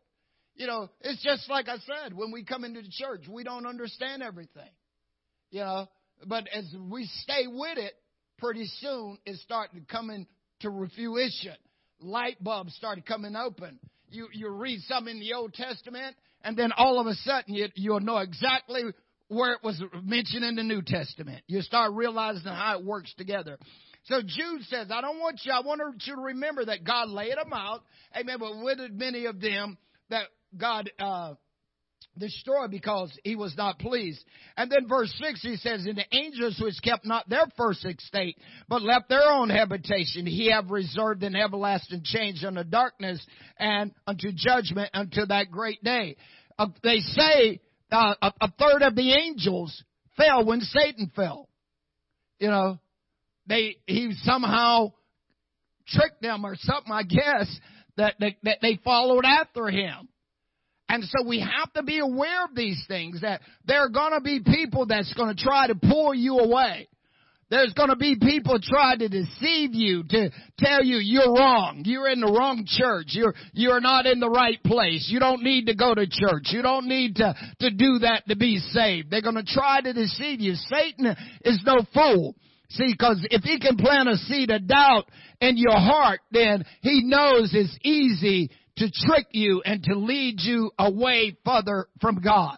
You 0.53 0.67
know, 0.67 0.91
it's 1.01 1.23
just 1.23 1.49
like 1.49 1.69
I 1.69 1.77
said, 1.77 2.13
when 2.13 2.31
we 2.31 2.43
come 2.43 2.63
into 2.63 2.83
the 2.83 2.91
church, 2.91 3.21
we 3.27 3.43
don't 3.43 3.65
understand 3.65 4.21
everything. 4.21 4.69
You 5.49 5.61
know, 5.61 5.87
but 6.27 6.47
as 6.53 6.71
we 6.87 7.09
stay 7.23 7.47
with 7.47 7.79
it, 7.79 7.93
pretty 8.37 8.67
soon 8.79 9.17
it's 9.25 9.41
starting 9.41 9.79
to 9.79 9.87
come 9.87 10.11
into 10.11 10.27
fruition. 10.95 11.55
Light 11.99 12.43
bulbs 12.43 12.75
started 12.75 13.07
coming 13.07 13.35
open. 13.35 13.79
You 14.11 14.27
you 14.31 14.49
read 14.49 14.81
some 14.81 15.07
in 15.07 15.19
the 15.19 15.33
Old 15.33 15.55
Testament, 15.55 16.15
and 16.43 16.57
then 16.57 16.71
all 16.75 16.99
of 16.99 17.07
a 17.07 17.13
sudden 17.15 17.53
you 17.53 17.67
you'll 17.75 17.99
know 17.99 18.17
exactly 18.17 18.83
where 19.27 19.53
it 19.53 19.63
was 19.63 19.81
mentioned 20.03 20.43
in 20.43 20.55
the 20.55 20.63
New 20.63 20.81
Testament. 20.81 21.43
You 21.47 21.61
start 21.61 21.93
realizing 21.93 22.43
how 22.43 22.77
it 22.77 22.85
works 22.85 23.13
together. 23.17 23.57
So 24.05 24.21
Jude 24.21 24.63
says, 24.63 24.87
I 24.91 25.01
don't 25.01 25.19
want 25.19 25.41
you, 25.43 25.51
I 25.53 25.61
want 25.61 25.81
you 26.05 26.15
to 26.15 26.21
remember 26.21 26.65
that 26.65 26.83
God 26.83 27.09
laid 27.09 27.37
them 27.37 27.53
out. 27.53 27.83
Amen. 28.15 28.37
But 28.39 28.51
with 28.61 28.79
many 28.91 29.25
of 29.25 29.39
them 29.39 29.77
that 30.09 30.25
God 30.57 30.91
uh, 30.99 31.33
destroyed 32.17 32.71
because 32.71 33.11
he 33.23 33.35
was 33.35 33.55
not 33.57 33.79
pleased. 33.79 34.23
And 34.57 34.71
then 34.71 34.87
verse 34.87 35.13
6 35.21 35.41
he 35.41 35.55
says, 35.57 35.85
And 35.85 35.97
the 35.97 36.15
angels 36.15 36.59
which 36.61 36.75
kept 36.83 37.05
not 37.05 37.27
their 37.27 37.45
first 37.57 37.85
estate, 37.85 38.37
but 38.67 38.81
left 38.81 39.09
their 39.09 39.29
own 39.29 39.49
habitation, 39.49 40.25
he 40.25 40.51
have 40.51 40.71
reserved 40.71 41.23
an 41.23 41.35
everlasting 41.35 42.01
change 42.03 42.43
unto 42.43 42.63
darkness 42.63 43.25
and 43.57 43.91
unto 44.05 44.31
judgment 44.35 44.89
unto 44.93 45.25
that 45.25 45.51
great 45.51 45.83
day. 45.83 46.15
Uh, 46.57 46.67
they 46.83 46.99
say 46.99 47.59
uh, 47.91 48.15
a, 48.21 48.33
a 48.41 48.51
third 48.59 48.83
of 48.83 48.95
the 48.95 49.13
angels 49.13 49.83
fell 50.17 50.45
when 50.45 50.61
Satan 50.61 51.11
fell. 51.15 51.49
You 52.39 52.49
know, 52.49 52.79
they 53.47 53.77
he 53.87 54.13
somehow 54.23 54.93
tricked 55.87 56.21
them 56.21 56.45
or 56.45 56.55
something, 56.57 56.91
I 56.91 57.03
guess, 57.03 57.59
that, 57.97 58.15
that, 58.19 58.33
that 58.43 58.57
they 58.61 58.79
followed 58.83 59.25
after 59.25 59.67
him. 59.67 60.07
And 60.93 61.03
so 61.05 61.27
we 61.27 61.39
have 61.39 61.73
to 61.73 61.81
be 61.81 61.97
aware 61.97 62.45
of 62.45 62.53
these 62.53 62.85
things 62.87 63.21
that 63.21 63.41
there 63.65 63.79
are 63.79 63.89
going 63.89 64.13
to 64.13 64.21
be 64.21 64.41
people 64.41 64.85
that's 64.85 65.11
going 65.15 65.35
to 65.35 65.43
try 65.43 65.65
to 65.65 65.73
pull 65.73 66.13
you 66.13 66.37
away. 66.37 66.87
There's 67.49 67.73
going 67.73 67.89
to 67.89 67.95
be 67.95 68.15
people 68.21 68.59
try 68.61 68.95
to 68.97 69.09
deceive 69.09 69.73
you 69.73 70.03
to 70.03 70.29
tell 70.59 70.83
you 70.83 70.97
you're 70.97 71.33
wrong. 71.33 71.81
You're 71.83 72.09
in 72.09 72.19
the 72.19 72.31
wrong 72.31 72.65
church. 72.67 73.07
You're, 73.09 73.33
you're 73.53 73.81
not 73.81 74.05
in 74.05 74.19
the 74.19 74.29
right 74.29 74.63
place. 74.63 75.07
You 75.09 75.19
don't 75.19 75.41
need 75.41 75.65
to 75.65 75.73
go 75.73 75.95
to 75.95 76.05
church. 76.05 76.49
You 76.51 76.61
don't 76.61 76.87
need 76.87 77.15
to, 77.15 77.33
to 77.61 77.71
do 77.71 77.97
that 78.01 78.27
to 78.27 78.35
be 78.35 78.59
saved. 78.59 79.09
They're 79.09 79.23
going 79.23 79.43
to 79.43 79.51
try 79.51 79.81
to 79.81 79.93
deceive 79.93 80.41
you. 80.41 80.53
Satan 80.53 81.07
is 81.43 81.59
no 81.65 81.77
fool. 81.91 82.35
See, 82.69 82.91
because 82.91 83.25
if 83.31 83.41
he 83.41 83.59
can 83.59 83.77
plant 83.77 84.09
a 84.09 84.17
seed 84.17 84.51
of 84.51 84.67
doubt 84.67 85.05
in 85.41 85.57
your 85.57 85.77
heart, 85.77 86.19
then 86.31 86.65
he 86.81 87.01
knows 87.03 87.49
it's 87.53 87.77
easy 87.83 88.51
to 88.77 88.89
trick 88.91 89.27
you 89.31 89.61
and 89.65 89.83
to 89.83 89.95
lead 89.95 90.39
you 90.39 90.71
away 90.77 91.37
further 91.45 91.87
from 92.01 92.21
God. 92.21 92.57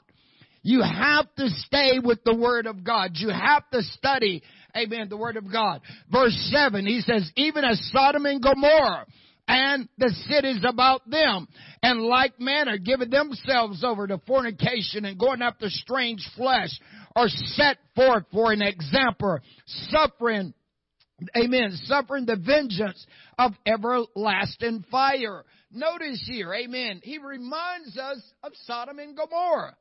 You 0.64 0.82
have 0.82 1.28
to 1.36 1.48
stay 1.50 2.00
with 2.04 2.24
the 2.24 2.36
Word 2.36 2.66
of 2.66 2.84
God. 2.84 3.12
You 3.16 3.30
have 3.30 3.70
to 3.72 3.84
study, 3.84 4.42
amen, 4.76 5.10
the 5.10 5.18
Word 5.18 5.38
of 5.38 5.52
God. 5.52 5.82
Verse 6.12 6.36
7, 6.52 6.86
he 6.88 7.02
says, 7.02 7.32
even 7.36 7.64
as 7.64 7.80
Sodom 7.94 8.26
and 8.26 8.42
Gomorrah 8.42 9.06
and 9.48 9.88
the 10.00 10.10
cities 10.28 10.66
about 10.68 11.08
them, 11.08 11.48
and 11.84 12.02
like 12.02 12.40
manner 12.40 12.80
giving 12.80 13.12
themselves 13.12 13.84
over 13.84 14.08
to 14.08 14.18
fornication 14.26 15.06
and 15.06 15.20
going 15.20 15.44
after 15.44 15.70
strange 15.70 16.28
flesh, 16.36 16.72
are 17.16 17.30
set 17.30 17.78
forth 17.96 18.24
for 18.32 18.52
an 18.52 18.64
example, 18.64 19.38
suffering 19.66 20.54
Amen. 21.36 21.72
Suffering 21.86 22.26
the 22.26 22.36
vengeance 22.36 23.06
of 23.38 23.54
everlasting 23.66 24.86
fire. 24.92 25.44
Notice 25.72 26.24
here, 26.28 26.54
amen, 26.54 27.02
he 27.04 27.18
reminds 27.18 27.98
us 27.98 28.22
of 28.44 28.52
Sodom 28.66 29.00
and 29.00 29.16
Gomorrah. 29.16 29.76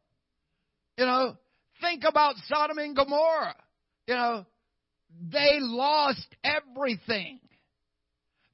You 0.96 1.06
know, 1.06 1.36
think 1.80 2.04
about 2.04 2.36
Sodom 2.46 2.78
and 2.78 2.94
Gomorrah. 2.94 3.56
You 4.06 4.14
know, 4.14 4.46
they 5.32 5.58
lost 5.60 6.26
everything. 6.44 7.40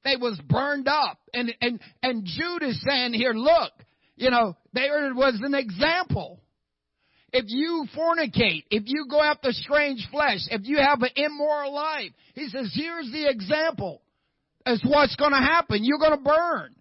They 0.03 0.15
was 0.15 0.39
burned 0.47 0.87
up. 0.87 1.19
And, 1.33 1.53
and, 1.61 1.79
and 2.01 2.25
Jude 2.25 2.63
saying 2.87 3.13
here, 3.13 3.33
look, 3.33 3.71
you 4.15 4.31
know, 4.31 4.57
there 4.73 5.13
was 5.13 5.39
an 5.43 5.53
example. 5.53 6.41
If 7.33 7.45
you 7.47 7.85
fornicate, 7.95 8.65
if 8.69 8.83
you 8.87 9.05
go 9.09 9.21
after 9.21 9.51
strange 9.51 10.05
flesh, 10.11 10.39
if 10.49 10.61
you 10.65 10.77
have 10.77 11.01
an 11.01 11.11
immoral 11.15 11.73
life, 11.73 12.11
he 12.35 12.49
says, 12.49 12.71
here's 12.75 13.09
the 13.11 13.29
example. 13.29 14.01
That's 14.65 14.83
what's 14.85 15.15
going 15.15 15.31
to 15.31 15.37
happen. 15.37 15.83
You're 15.83 15.97
going 15.97 16.17
to 16.17 16.23
burn. 16.23 16.75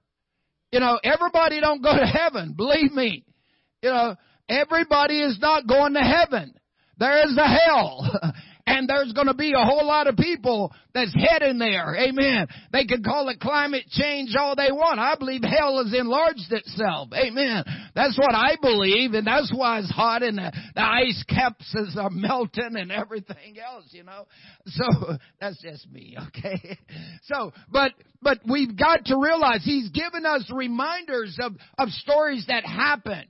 You 0.73 0.80
know, 0.80 0.99
everybody 1.02 1.61
don't 1.61 1.83
go 1.83 1.97
to 1.97 2.07
heaven. 2.07 2.54
Believe 2.57 2.92
me. 2.92 3.25
You 3.83 3.90
know, 3.90 4.16
everybody 4.49 5.21
is 5.21 5.38
not 5.40 5.66
going 5.66 5.95
to 5.95 6.00
heaven. 6.00 6.54
There 6.99 7.25
is 7.26 7.37
a 7.37 7.49
hell. 7.49 8.21
there's 8.90 9.12
going 9.12 9.28
to 9.28 9.35
be 9.35 9.52
a 9.52 9.64
whole 9.64 9.87
lot 9.87 10.09
of 10.09 10.16
people 10.16 10.73
that's 10.92 11.14
heading 11.14 11.59
there. 11.59 11.94
Amen. 11.94 12.49
They 12.73 12.85
can 12.85 13.04
call 13.04 13.28
it 13.28 13.38
climate 13.38 13.85
change 13.90 14.35
all 14.37 14.56
they 14.56 14.73
want. 14.73 14.99
I 14.99 15.14
believe 15.16 15.42
hell 15.42 15.82
has 15.82 15.94
enlarged 15.94 16.50
itself. 16.50 17.11
Amen. 17.14 17.64
That's 17.94 18.18
what 18.18 18.35
I 18.35 18.56
believe, 18.61 19.14
and 19.14 19.26
that's 19.26 19.52
why 19.54 19.78
it's 19.78 19.90
hot 19.90 20.23
and 20.23 20.38
the, 20.38 20.52
the 20.75 20.82
ice 20.82 21.23
caps 21.28 21.75
are 21.97 22.06
uh, 22.06 22.11
melting 22.11 22.76
and 22.76 22.90
everything 22.90 23.59
else, 23.59 23.87
you 23.90 24.02
know. 24.02 24.26
So 24.66 24.85
that's 25.40 25.61
just 25.62 25.90
me, 25.90 26.16
okay? 26.28 26.78
So, 27.25 27.52
but 27.70 27.92
but 28.23 28.38
we've 28.49 28.76
got 28.76 29.04
to 29.06 29.16
realize 29.16 29.62
He's 29.62 29.90
given 29.90 30.26
us 30.26 30.50
reminders 30.52 31.38
of 31.40 31.52
of 31.78 31.88
stories 31.90 32.47
that 32.49 32.64
happen. 32.64 33.25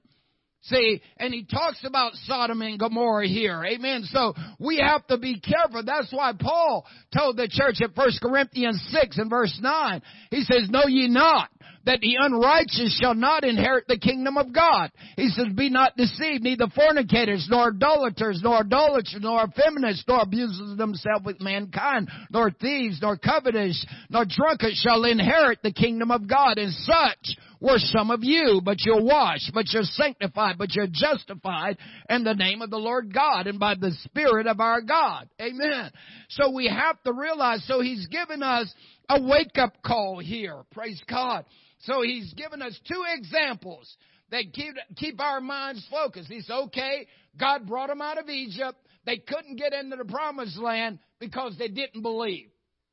See, 0.62 1.00
and 1.17 1.33
he 1.33 1.45
talks 1.45 1.79
about 1.85 2.12
Sodom 2.26 2.61
and 2.61 2.79
Gomorrah 2.79 3.26
here. 3.26 3.64
Amen. 3.64 4.02
So 4.05 4.35
we 4.59 4.79
have 4.79 5.07
to 5.07 5.17
be 5.17 5.40
careful. 5.40 5.83
That's 5.85 6.12
why 6.12 6.33
Paul 6.38 6.85
told 7.17 7.38
the 7.38 7.49
church 7.49 7.81
at 7.83 7.97
1 7.97 8.11
Corinthians 8.23 8.81
6 8.90 9.19
and 9.19 9.31
verse 9.31 9.59
9, 9.61 10.02
he 10.31 10.43
says, 10.43 10.69
Know 10.69 10.85
ye 10.87 11.09
not 11.09 11.49
that 11.87 12.00
the 12.00 12.17
unrighteous 12.21 12.99
shall 13.00 13.14
not 13.14 13.45
inherit 13.45 13.87
the 13.88 13.99
kingdom 13.99 14.37
of 14.37 14.52
God. 14.52 14.90
He 15.17 15.29
says, 15.29 15.47
Be 15.55 15.71
not 15.71 15.97
deceived, 15.97 16.43
neither 16.43 16.67
fornicators, 16.69 17.49
nor 17.50 17.69
idolaters, 17.71 18.40
nor 18.43 18.59
idolaters, 18.59 19.17
nor 19.21 19.45
effeminates, 19.45 20.05
nor 20.07 20.21
abusers 20.21 20.76
themselves 20.76 21.25
with 21.25 21.40
mankind, 21.40 22.11
nor 22.31 22.50
thieves, 22.50 22.99
nor 23.00 23.17
covetous, 23.17 23.85
nor 24.11 24.26
drunkards 24.29 24.79
shall 24.79 25.05
inherit 25.05 25.61
the 25.62 25.73
kingdom 25.73 26.11
of 26.11 26.29
God. 26.29 26.59
And 26.59 26.73
such 26.73 27.37
were 27.61 27.79
some 27.79 28.11
of 28.11 28.21
you, 28.23 28.61
but 28.64 28.79
you're 28.85 29.02
washed, 29.02 29.50
but 29.52 29.67
you're 29.73 29.83
sanctified, 29.83 30.57
but 30.59 30.75
you're 30.75 30.87
justified 30.90 31.76
in 32.09 32.25
the 32.25 32.35
name 32.35 32.62
of 32.62 32.71
the 32.71 32.79
Lord 32.79 33.12
God 33.12 33.47
and 33.47 33.59
by 33.59 33.75
the 33.75 33.93
Spirit 34.05 34.47
of 34.47 34.61
our 34.61 34.81
God. 34.81 35.29
Amen. 35.40 35.90
So 36.31 36.50
we 36.50 36.69
have 36.69 37.02
to 37.02 37.12
realize, 37.12 37.64
so 37.67 37.81
He's 37.81 38.07
given 38.07 38.43
us 38.43 38.73
a 39.09 39.23
wake 39.23 39.59
up 39.59 39.83
call 39.85 40.19
here. 40.19 40.62
Praise 40.73 41.02
God. 41.09 41.45
So 41.81 42.02
He's 42.02 42.33
given 42.35 42.62
us 42.62 42.79
two 42.88 43.05
examples 43.14 43.95
that 44.31 44.45
keep, 44.52 44.75
keep 44.97 45.21
our 45.21 45.40
minds 45.40 45.87
focused. 45.90 46.31
He's 46.31 46.49
okay. 46.49 47.07
God 47.38 47.67
brought 47.67 47.88
them 47.88 48.00
out 48.00 48.19
of 48.19 48.29
Egypt. 48.29 48.79
They 49.05 49.19
couldn't 49.19 49.57
get 49.57 49.73
into 49.73 49.97
the 49.97 50.05
promised 50.05 50.59
land 50.59 50.99
because 51.19 51.57
they 51.59 51.69
didn't 51.69 52.02
believe. 52.02 52.49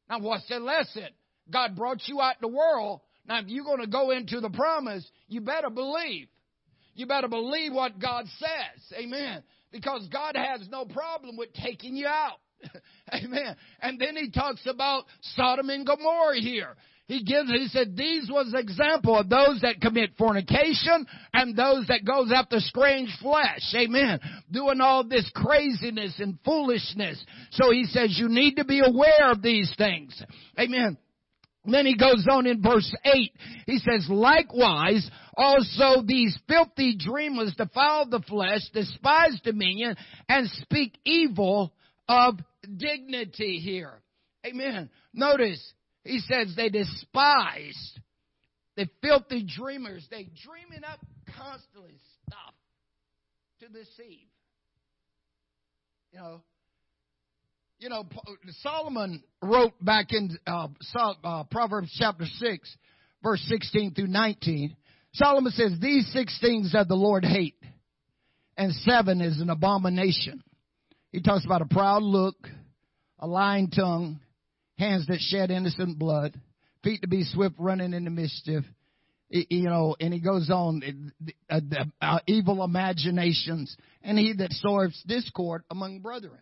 Now 0.10 0.20
what's 0.20 0.48
the 0.48 0.60
lesson? 0.60 1.08
God 1.52 1.76
brought 1.76 2.08
you 2.08 2.20
out 2.22 2.36
the 2.42 2.48
world 2.48 3.02
now, 3.28 3.40
if 3.40 3.48
you're 3.48 3.66
going 3.66 3.82
to 3.82 3.88
go 3.88 4.12
into 4.12 4.40
the 4.40 4.50
promise, 4.50 5.06
you 5.28 5.42
better 5.42 5.70
believe. 5.70 6.28
You 6.96 7.06
better 7.06 7.28
believe 7.28 7.74
what 7.74 8.00
God 8.00 8.26
says. 8.40 8.98
Amen. 8.98 9.44
Because 9.72 10.08
God 10.12 10.36
has 10.36 10.68
no 10.70 10.86
problem 10.86 11.38
with 11.38 11.54
taking 11.54 11.96
you 11.96 12.08
out. 12.08 12.40
Amen. 13.14 13.56
And 13.82 14.00
then 14.00 14.16
he 14.16 14.32
talks 14.32 14.66
about 14.66 15.04
Sodom 15.22 15.70
and 15.70 15.86
Gomorrah 15.86 16.40
here. 16.40 16.76
He 17.08 17.24
gives, 17.24 17.50
he 17.50 17.68
said, 17.70 17.96
these 17.96 18.30
was 18.30 18.54
example 18.54 19.18
of 19.18 19.30
those 19.30 19.62
that 19.62 19.80
commit 19.80 20.12
fornication 20.18 21.06
and 21.34 21.56
those 21.56 21.88
that 21.88 22.04
goes 22.04 22.34
after 22.36 22.60
strange 22.60 23.10
flesh. 23.22 23.74
Amen. 23.76 24.20
Doing 24.52 24.82
all 24.82 25.06
this 25.06 25.30
craziness 25.34 26.20
and 26.20 26.38
foolishness. 26.44 27.24
So 27.52 27.72
he 27.72 27.86
says 27.86 28.18
you 28.20 28.28
need 28.28 28.56
to 28.56 28.66
be 28.66 28.82
aware 28.86 29.32
of 29.32 29.42
these 29.42 29.74
things. 29.78 30.22
Amen. 30.60 30.98
Then 31.68 31.86
he 31.86 31.98
goes 31.98 32.26
on 32.32 32.48
in 32.48 32.62
verse 32.62 32.94
8. 33.04 33.34
He 33.66 33.80
says, 33.80 34.08
likewise, 34.10 35.10
also 35.36 36.02
these 36.06 36.38
filthy 36.48 36.96
dreamers 36.98 37.54
defile 37.58 38.08
the 38.10 38.22
flesh, 38.22 38.62
despise 38.74 39.40
dominion, 39.44 39.96
and 40.30 40.50
speak 40.62 40.98
evil 41.04 41.74
of 42.08 42.40
dignity 42.78 43.60
here. 43.60 44.02
Amen. 44.46 44.90
Notice, 45.14 45.62
he 46.06 46.20
says 46.20 46.54
they 46.56 46.70
despised 46.70 48.00
the 48.78 48.88
filthy 49.02 49.44
dreamers. 49.44 50.08
They 50.10 50.30
dreaming 50.46 50.86
up 50.90 51.00
constantly 51.38 51.98
stuff 52.26 52.54
to 53.60 53.68
deceive. 53.68 54.28
You 56.14 56.20
know, 56.20 56.42
you 57.80 57.90
know, 57.90 58.06
Solomon 58.62 59.24
wrote 59.42 59.74
back 59.84 60.08
in 60.12 60.38
uh, 60.48 60.68
uh, 61.24 61.44
Proverbs 61.52 61.96
chapter 61.98 62.26
6, 62.26 62.78
verse 63.22 63.44
16 63.48 63.94
through 63.94 64.08
19. 64.08 64.76
Solomon 65.14 65.52
says, 65.52 65.74
These 65.80 66.12
six 66.12 66.38
things 66.42 66.74
that 66.74 66.88
the 66.88 66.96
Lord 66.96 67.24
hate, 67.24 67.56
and 68.58 68.74
seven 68.74 69.22
is 69.22 69.40
an 69.40 69.50
abomination. 69.50 70.44
He 71.12 71.22
talks 71.22 71.46
about 71.46 71.62
a 71.62 71.66
proud 71.66 72.04
look, 72.04 72.36
a 73.20 73.28
lying 73.28 73.70
tongue, 73.70 74.20
hands 74.78 75.08
that 75.08 75.20
shed 75.20 75.52
innocent 75.52 76.00
blood, 76.00 76.40
feet 76.84 77.02
to 77.02 77.08
be 77.08 77.24
swift 77.24 77.56
running 77.60 77.94
into 77.94 78.12
mischief, 78.12 78.64
you 79.30 79.70
know, 79.70 79.96
and 80.00 80.14
he 80.14 80.20
goes 80.20 80.50
on, 80.50 81.12
uh, 81.50 81.60
uh, 82.02 82.20
evil 82.28 82.64
imaginations, 82.64 83.76
and 84.02 84.18
he 84.18 84.34
that 84.34 84.52
sows 84.54 85.00
discord 85.06 85.64
among 85.70 86.00
brethren. 86.00 86.40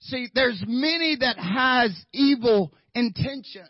See, 0.00 0.28
there's 0.34 0.62
many 0.66 1.16
that 1.20 1.38
has 1.38 1.90
evil 2.12 2.72
intentions. 2.94 3.68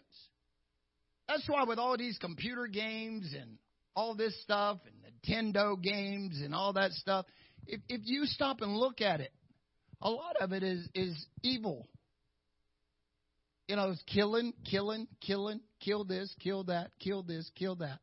That's 1.26 1.48
why 1.48 1.64
with 1.64 1.78
all 1.78 1.96
these 1.96 2.18
computer 2.18 2.66
games 2.66 3.34
and 3.38 3.58
all 3.96 4.14
this 4.14 4.40
stuff 4.42 4.78
and 4.86 4.94
Nintendo 5.04 5.80
games 5.80 6.40
and 6.42 6.54
all 6.54 6.74
that 6.74 6.92
stuff, 6.92 7.26
if, 7.66 7.80
if 7.88 8.00
you 8.04 8.24
stop 8.24 8.60
and 8.60 8.76
look 8.76 9.00
at 9.00 9.20
it, 9.20 9.32
a 10.00 10.10
lot 10.10 10.36
of 10.40 10.52
it 10.52 10.62
is, 10.62 10.88
is 10.94 11.26
evil. 11.42 11.86
You 13.66 13.76
know, 13.76 13.90
it's 13.90 14.02
killing, 14.06 14.52
killing, 14.70 15.08
killing, 15.20 15.60
kill 15.80 16.04
this, 16.04 16.34
kill 16.40 16.64
that, 16.64 16.90
kill 16.98 17.22
this, 17.22 17.50
kill 17.54 17.76
that. 17.76 17.98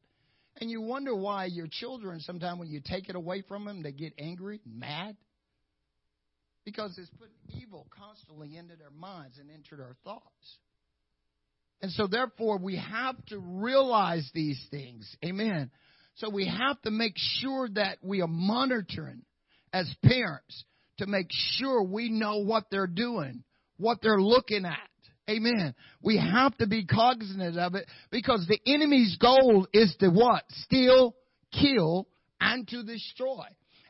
And 0.61 0.69
you 0.69 0.81
wonder 0.81 1.15
why 1.15 1.45
your 1.45 1.67
children, 1.69 2.19
sometimes 2.19 2.59
when 2.59 2.69
you 2.69 2.81
take 2.83 3.09
it 3.09 3.15
away 3.15 3.43
from 3.47 3.65
them, 3.65 3.81
they 3.81 3.91
get 3.91 4.13
angry, 4.19 4.61
mad 4.65 5.17
because 6.65 6.97
it's 6.97 7.10
put 7.12 7.30
evil 7.49 7.88
constantly 7.97 8.58
into 8.58 8.75
their 8.75 8.91
minds 8.91 9.38
and 9.39 9.49
into 9.49 9.75
their 9.75 9.95
thoughts. 10.04 10.58
And 11.82 11.91
so 11.91 12.08
therefore 12.08 12.58
we 12.58 12.78
have 12.78 13.23
to 13.28 13.38
realize 13.38 14.30
these 14.34 14.60
things. 14.71 15.15
Amen. 15.23 15.69
So 16.15 16.30
we 16.30 16.47
have 16.47 16.82
to 16.82 16.91
make 16.91 17.13
sure 17.15 17.69
that 17.75 17.99
we 18.01 18.21
are 18.21 18.28
monitoring 18.28 19.21
as 19.71 19.93
parents 20.04 20.63
to 20.97 21.06
make 21.06 21.28
sure 21.30 21.84
we 21.84 22.10
know 22.10 22.38
what 22.38 22.65
they're 22.71 22.88
doing, 22.88 23.43
what 23.78 23.99
they're 24.01 24.21
looking 24.21 24.65
at. 24.65 24.80
Amen. 25.30 25.75
We 26.01 26.17
have 26.17 26.56
to 26.58 26.67
be 26.67 26.86
cognizant 26.86 27.58
of 27.58 27.75
it 27.75 27.86
because 28.12 28.45
the 28.47 28.60
enemy's 28.65 29.17
goal 29.17 29.67
is 29.73 29.95
to 29.99 30.10
what? 30.10 30.43
Steal, 30.49 31.15
kill, 31.51 32.08
and 32.39 32.67
to 32.67 32.84
destroy. 32.84 33.45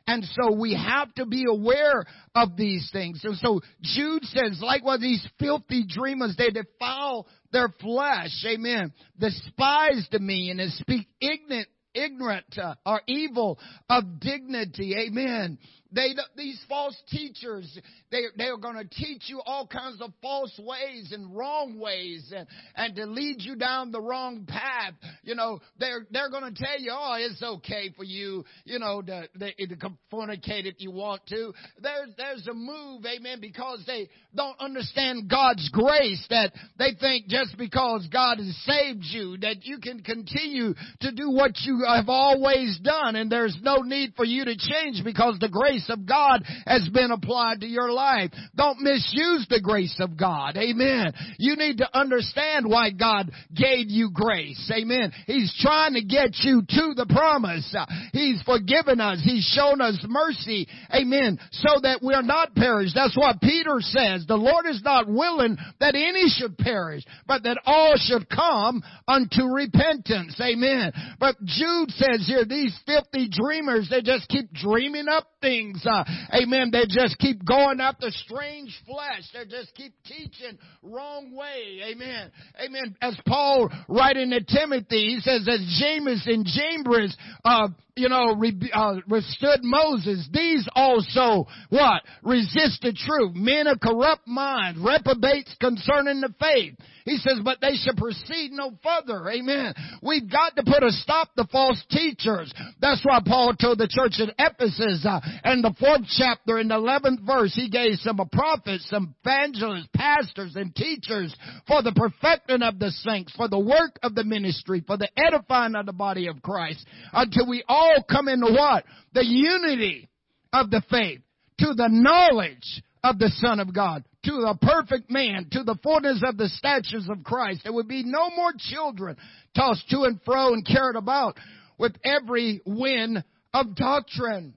And 0.06 0.24
so 0.24 0.52
we 0.52 0.74
have 0.74 1.12
to 1.14 1.26
be 1.26 1.44
aware 1.48 2.04
of 2.34 2.56
these 2.56 2.88
things. 2.92 3.20
So, 3.22 3.32
so 3.34 3.60
Jude 3.82 4.24
says, 4.24 4.60
likewise, 4.60 5.00
these 5.00 5.26
filthy 5.40 5.84
dreamers, 5.88 6.36
they 6.38 6.50
defile 6.50 7.26
their 7.52 7.68
flesh. 7.80 8.44
Amen. 8.46 8.92
Despise 9.18 10.06
dominion 10.10 10.60
and 10.60 10.72
speak 10.72 11.08
ignorant, 11.20 11.68
ignorant 11.92 12.58
uh, 12.62 12.74
or 12.84 13.00
evil 13.08 13.58
of 13.88 14.20
dignity. 14.20 14.94
Amen. 15.08 15.58
They, 15.92 16.14
these 16.36 16.60
false 16.68 16.96
teachers, 17.08 17.78
they, 18.10 18.22
they 18.36 18.44
are 18.44 18.56
going 18.56 18.76
to 18.76 18.88
teach 18.88 19.24
you 19.26 19.40
all 19.44 19.66
kinds 19.66 20.00
of 20.00 20.12
false 20.20 20.58
ways 20.58 21.12
and 21.12 21.34
wrong 21.34 21.78
ways 21.78 22.32
and, 22.34 22.46
and 22.74 22.94
to 22.96 23.06
lead 23.06 23.36
you 23.40 23.56
down 23.56 23.92
the 23.92 24.00
wrong 24.00 24.44
path. 24.46 24.94
You 25.22 25.34
know, 25.34 25.60
they're, 25.78 26.06
they're 26.10 26.30
going 26.30 26.52
to 26.52 26.64
tell 26.64 26.78
you, 26.78 26.92
oh, 26.92 27.16
it's 27.18 27.42
okay 27.42 27.92
for 27.96 28.04
you, 28.04 28.44
you 28.64 28.78
know, 28.78 29.02
to, 29.02 29.28
to 29.38 29.76
fornicate 30.12 30.66
if 30.66 30.76
you 30.78 30.90
want 30.90 31.26
to. 31.28 31.52
There's, 31.80 32.10
there's 32.16 32.46
a 32.48 32.54
move, 32.54 33.04
amen, 33.06 33.38
because 33.40 33.82
they 33.86 34.08
don't 34.34 34.58
understand 34.60 35.28
God's 35.28 35.68
grace 35.72 36.24
that 36.30 36.52
they 36.78 36.92
think 37.00 37.26
just 37.28 37.56
because 37.56 38.06
God 38.12 38.38
has 38.38 38.56
saved 38.64 39.04
you 39.04 39.36
that 39.38 39.64
you 39.64 39.78
can 39.78 40.02
continue 40.02 40.74
to 41.00 41.12
do 41.12 41.30
what 41.30 41.52
you 41.62 41.84
have 41.86 42.08
always 42.08 42.78
done 42.82 43.16
and 43.16 43.30
there's 43.30 43.56
no 43.62 43.76
need 43.78 44.12
for 44.16 44.24
you 44.24 44.44
to 44.44 44.56
change 44.56 45.02
because 45.04 45.38
the 45.40 45.48
grace 45.48 45.75
grace 45.76 45.90
of 45.90 46.06
God 46.06 46.42
has 46.66 46.88
been 46.88 47.10
applied 47.10 47.60
to 47.60 47.66
your 47.66 47.92
life. 47.92 48.30
Don't 48.56 48.80
misuse 48.80 49.46
the 49.50 49.60
grace 49.62 49.96
of 50.00 50.16
God. 50.16 50.56
Amen. 50.56 51.12
You 51.38 51.56
need 51.56 51.78
to 51.78 51.98
understand 51.98 52.66
why 52.66 52.90
God 52.90 53.30
gave 53.54 53.90
you 53.90 54.10
grace. 54.12 54.72
Amen. 54.74 55.12
He's 55.26 55.54
trying 55.60 55.94
to 55.94 56.02
get 56.02 56.30
you 56.42 56.62
to 56.62 56.94
the 56.94 57.06
promise. 57.06 57.74
He's 58.12 58.40
forgiven 58.42 59.00
us. 59.00 59.20
He's 59.22 59.44
shown 59.54 59.82
us 59.82 60.02
mercy. 60.08 60.66
Amen. 60.94 61.38
So 61.52 61.80
that 61.82 62.00
we're 62.02 62.22
not 62.22 62.54
perished. 62.54 62.94
That's 62.94 63.16
what 63.16 63.40
Peter 63.42 63.76
says. 63.80 64.24
The 64.26 64.36
Lord 64.36 64.64
is 64.66 64.80
not 64.82 65.06
willing 65.08 65.58
that 65.80 65.94
any 65.94 66.28
should 66.28 66.56
perish, 66.56 67.02
but 67.26 67.42
that 67.42 67.58
all 67.66 67.94
should 67.96 68.28
come 68.30 68.82
unto 69.06 69.44
repentance. 69.44 70.40
Amen. 70.40 70.92
But 71.20 71.36
Jude 71.44 71.90
says 71.90 72.24
here, 72.26 72.46
these 72.46 72.78
filthy 72.86 73.28
dreamers, 73.30 73.88
they 73.90 74.00
just 74.00 74.28
keep 74.28 74.52
dreaming 74.52 75.08
up 75.08 75.28
things 75.42 75.65
things. 75.66 75.86
Uh, 75.86 76.04
amen. 76.34 76.70
They 76.72 76.84
just 76.88 77.18
keep 77.18 77.44
going 77.44 77.80
after 77.80 78.10
strange 78.10 78.70
flesh. 78.86 79.22
They 79.32 79.44
just 79.48 79.74
keep 79.74 79.92
teaching 80.04 80.58
wrong 80.82 81.34
way. 81.34 81.80
Amen. 81.92 82.30
Amen. 82.64 82.96
As 83.00 83.18
Paul 83.26 83.70
writing 83.88 84.30
to 84.30 84.40
Timothy, 84.42 85.14
he 85.14 85.20
says 85.20 85.44
that 85.44 85.58
Jannes 85.78 86.26
and 86.26 86.46
Jambres, 86.46 87.16
uh, 87.44 87.68
you 87.94 88.08
know, 88.08 88.34
re- 88.36 88.70
uh, 88.72 88.96
withstood 89.08 89.60
Moses. 89.62 90.28
These 90.32 90.68
also, 90.74 91.46
what? 91.70 92.02
Resist 92.22 92.82
the 92.82 92.92
truth. 92.92 93.34
Men 93.34 93.66
of 93.66 93.80
corrupt 93.80 94.26
minds, 94.26 94.78
reprobates 94.80 95.54
concerning 95.60 96.20
the 96.20 96.34
faith. 96.38 96.74
He 97.06 97.18
says, 97.18 97.38
but 97.44 97.60
they 97.60 97.76
should 97.76 97.96
proceed 97.96 98.50
no 98.50 98.76
further. 98.82 99.30
Amen. 99.30 99.72
We've 100.02 100.28
got 100.28 100.56
to 100.56 100.64
put 100.64 100.82
a 100.82 100.90
stop 100.90 101.32
to 101.36 101.46
false 101.50 101.82
teachers. 101.88 102.52
That's 102.80 103.00
why 103.04 103.20
Paul 103.24 103.54
told 103.54 103.78
the 103.78 103.86
church 103.88 104.18
at 104.18 104.34
Ephesus, 104.36 105.06
uh, 105.08 105.20
in 105.44 105.62
the 105.62 105.72
fourth 105.78 106.02
chapter, 106.18 106.58
in 106.58 106.66
the 106.66 106.74
eleventh 106.74 107.20
verse, 107.20 107.54
he 107.54 107.70
gave 107.70 107.98
some 108.00 108.18
prophets, 108.32 108.88
some 108.90 109.14
evangelists, 109.24 109.88
pastors, 109.94 110.56
and 110.56 110.74
teachers 110.74 111.32
for 111.68 111.80
the 111.80 111.92
perfecting 111.92 112.62
of 112.62 112.80
the 112.80 112.90
saints, 112.90 113.32
for 113.36 113.48
the 113.48 113.58
work 113.58 114.00
of 114.02 114.16
the 114.16 114.24
ministry, 114.24 114.82
for 114.84 114.96
the 114.96 115.08
edifying 115.16 115.76
of 115.76 115.86
the 115.86 115.92
body 115.92 116.26
of 116.26 116.42
Christ, 116.42 116.84
until 117.12 117.48
we 117.48 117.62
all 117.68 118.04
come 118.10 118.26
into 118.26 118.52
what? 118.52 118.84
The 119.14 119.24
unity 119.24 120.08
of 120.52 120.70
the 120.70 120.82
faith, 120.90 121.20
to 121.58 121.66
the 121.74 121.88
knowledge 121.88 122.82
of 123.04 123.20
the 123.20 123.30
Son 123.36 123.60
of 123.60 123.72
God, 123.72 124.04
to 124.26 124.32
the 124.32 124.58
perfect 124.60 125.10
man, 125.10 125.46
to 125.52 125.62
the 125.62 125.76
fullness 125.82 126.22
of 126.26 126.36
the 126.36 126.48
statures 126.48 127.08
of 127.08 127.24
Christ. 127.24 127.60
There 127.62 127.72
would 127.72 127.88
be 127.88 128.02
no 128.04 128.30
more 128.30 128.52
children 128.58 129.16
tossed 129.54 129.88
to 129.90 130.02
and 130.02 130.20
fro 130.24 130.52
and 130.52 130.66
carried 130.66 130.96
about 130.96 131.36
with 131.78 131.94
every 132.04 132.60
wind 132.66 133.24
of 133.54 133.74
doctrine. 133.74 134.54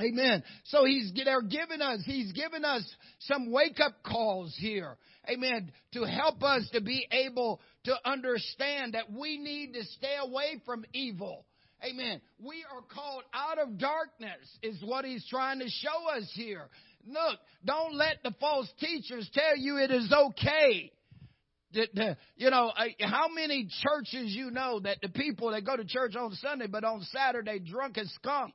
Amen. 0.00 0.42
So 0.64 0.84
he's 0.84 1.12
they're 1.14 1.40
giving 1.40 1.80
us 1.80 2.02
he's 2.04 2.32
given 2.32 2.64
us 2.64 2.82
some 3.20 3.50
wake 3.50 3.80
up 3.80 4.02
calls 4.02 4.54
here. 4.58 4.96
Amen. 5.30 5.72
To 5.94 6.04
help 6.04 6.42
us 6.42 6.68
to 6.72 6.82
be 6.82 7.06
able 7.10 7.60
to 7.84 7.94
understand 8.04 8.94
that 8.94 9.10
we 9.10 9.38
need 9.38 9.72
to 9.72 9.84
stay 9.84 10.16
away 10.20 10.60
from 10.66 10.84
evil. 10.92 11.46
Amen. 11.84 12.20
We 12.38 12.64
are 12.74 12.82
called 12.94 13.22
out 13.32 13.58
of 13.58 13.78
darkness 13.78 14.58
is 14.62 14.82
what 14.84 15.04
he's 15.04 15.26
trying 15.28 15.60
to 15.60 15.68
show 15.68 16.16
us 16.16 16.30
here. 16.34 16.68
Look, 17.06 17.38
don't 17.64 17.94
let 17.94 18.22
the 18.24 18.32
false 18.40 18.68
teachers 18.80 19.28
tell 19.32 19.56
you 19.56 19.78
it 19.78 19.90
is 19.90 20.12
okay. 20.12 20.92
You 22.36 22.50
know, 22.50 22.72
how 23.00 23.28
many 23.28 23.68
churches 23.82 24.34
you 24.34 24.50
know 24.50 24.80
that 24.80 24.98
the 25.02 25.08
people 25.08 25.50
that 25.50 25.64
go 25.64 25.76
to 25.76 25.84
church 25.84 26.16
on 26.16 26.32
Sunday 26.34 26.66
but 26.66 26.84
on 26.84 27.02
Saturday 27.02 27.58
drunk 27.58 27.98
as 27.98 28.10
skunks? 28.14 28.54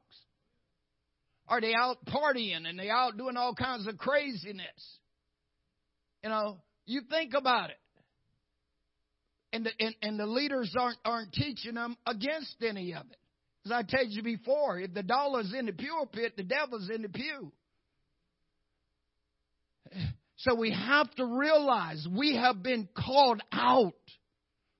Are 1.47 1.61
they 1.61 1.73
out 1.73 1.97
partying 2.05 2.67
and 2.67 2.79
they 2.79 2.89
out 2.89 3.17
doing 3.17 3.37
all 3.37 3.53
kinds 3.53 3.87
of 3.87 3.97
craziness? 3.97 4.99
You 6.23 6.29
know, 6.29 6.57
you 6.85 7.01
think 7.09 7.33
about 7.33 7.69
it. 7.69 7.77
And 9.53 9.65
the, 9.65 9.71
and, 9.79 9.95
and 10.01 10.19
the 10.19 10.25
leaders 10.25 10.73
aren't, 10.79 10.97
aren't 11.03 11.33
teaching 11.33 11.75
them 11.75 11.97
against 12.07 12.55
any 12.61 12.93
of 12.93 13.05
it. 13.11 13.17
As 13.65 13.71
I 13.71 13.83
told 13.83 14.07
you 14.09 14.23
before, 14.23 14.79
if 14.79 14.93
the 14.93 15.03
dollar's 15.03 15.53
in 15.57 15.65
the 15.65 15.73
pulpit, 15.73 16.37
the 16.37 16.43
devil's 16.43 16.89
in 16.89 17.01
the 17.01 17.09
pew. 17.09 17.51
So 20.37 20.55
we 20.55 20.71
have 20.71 21.13
to 21.15 21.25
realize 21.25 22.07
we 22.09 22.35
have 22.35 22.63
been 22.63 22.89
called 22.95 23.41
out. 23.51 23.93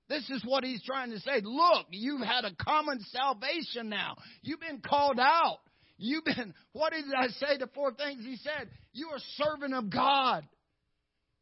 This 0.10 0.28
is 0.30 0.44
what 0.44 0.64
he's 0.64 0.84
trying 0.84 1.12
to 1.12 1.20
say. 1.20 1.42
Look, 1.44 1.88
you've 1.92 2.22
had 2.22 2.46
a 2.46 2.56
common 2.56 3.00
salvation 3.12 3.88
now. 3.88 4.16
You've 4.42 4.60
been 4.60 4.82
called 4.82 5.20
out. 5.20 5.60
You've 5.98 6.26
been, 6.26 6.54
what 6.74 6.94
did 6.94 7.06
I 7.16 7.28
say? 7.28 7.58
The 7.60 7.70
four 7.76 7.94
things 7.94 8.26
he 8.26 8.38
said. 8.38 8.70
You 8.92 9.10
are 9.10 9.20
servant 9.38 9.74
of 9.74 9.90
God. 9.90 10.46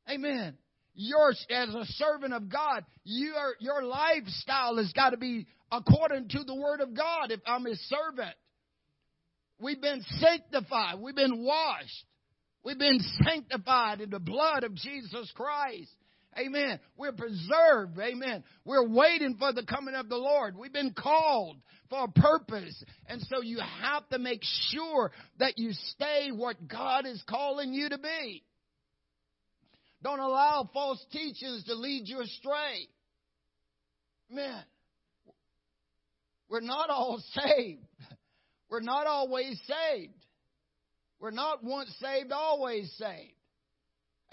Amen. 0.10 0.58
You're, 0.94 1.32
as 1.32 1.70
a 1.70 1.86
servant 1.86 2.34
of 2.34 2.50
God, 2.50 2.84
your, 3.06 3.56
your 3.60 3.84
lifestyle 3.84 4.76
has 4.78 4.92
got 4.92 5.12
to 5.12 5.18
be 5.18 5.48
according 5.72 6.28
to 6.30 6.44
the 6.44 6.56
word 6.56 6.82
of 6.82 6.94
God 6.94 7.32
if 7.32 7.40
I'm 7.48 7.64
his 7.64 7.80
servant. 7.88 8.36
We've 9.62 9.82
been 9.82 10.04
sanctified. 10.20 11.00
We've 11.00 11.16
been 11.16 11.44
washed. 11.44 12.06
We've 12.64 12.80
been 12.80 13.00
sanctified 13.24 14.02
in 14.02 14.10
the 14.10 14.20
blood 14.20 14.64
of 14.64 14.76
Jesus 14.76 15.32
Christ. 15.36 15.92
Amen. 16.38 16.80
We're 16.96 17.14
preserved. 17.14 17.98
Amen. 18.00 18.44
We're 18.64 18.88
waiting 18.88 19.36
for 19.40 19.52
the 19.52 19.66
coming 19.66 19.96
of 19.96 20.10
the 20.10 20.18
Lord. 20.18 20.56
We've 20.58 20.74
been 20.74 20.94
called 20.94 21.58
for 21.90 22.04
a 22.04 22.08
purpose. 22.08 22.84
And 23.08 23.22
so 23.22 23.42
you 23.42 23.60
have 23.82 24.08
to 24.10 24.20
make 24.20 24.42
sure 24.70 25.12
that 25.40 25.58
you 25.58 25.72
stay 25.74 26.30
what 26.34 26.68
God 26.68 27.06
is 27.06 27.24
calling 27.28 27.74
you 27.74 27.90
to 27.90 27.98
be. 27.98 28.44
Don't 30.04 30.20
allow 30.20 30.70
false 30.72 31.04
teachings 31.12 31.66
to 31.66 31.74
lead 31.74 32.04
you 32.06 32.22
astray. 32.22 32.88
Man, 34.30 34.64
we're 36.48 36.62
not 36.62 36.90
all 36.90 37.22
saved. 37.34 37.84
We're 38.70 38.82
not 38.82 39.08
always 39.08 39.60
saved. 39.66 40.14
We're 41.20 41.32
not 41.32 41.64
once 41.64 41.94
saved, 42.00 42.32
always 42.32 42.92
saved. 42.98 43.34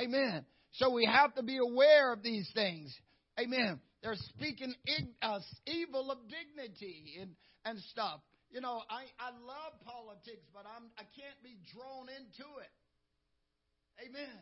Amen. 0.00 0.44
So 0.72 0.90
we 0.90 1.06
have 1.06 1.34
to 1.34 1.42
be 1.42 1.56
aware 1.56 2.12
of 2.12 2.22
these 2.22 2.48
things. 2.54 2.94
Amen. 3.38 3.80
They're 4.02 4.14
speaking 4.16 4.74
uh, 5.22 5.40
evil 5.66 6.10
of 6.10 6.18
dignity 6.28 7.16
and, 7.20 7.30
and 7.64 7.78
stuff. 7.90 8.20
You 8.50 8.60
know, 8.60 8.82
I, 8.88 9.04
I 9.18 9.30
love 9.30 9.80
politics, 9.84 10.46
but 10.54 10.64
I'm, 10.64 10.84
I 10.96 11.02
can't 11.02 11.42
be 11.42 11.56
drawn 11.74 12.08
into 12.08 12.48
it. 12.60 14.06
Amen. 14.06 14.38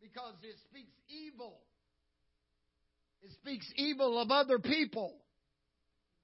Because 0.00 0.34
it 0.42 0.56
speaks 0.68 0.92
evil. 1.08 1.60
It 3.22 3.30
speaks 3.32 3.70
evil 3.76 4.20
of 4.20 4.30
other 4.30 4.58
people. 4.58 5.14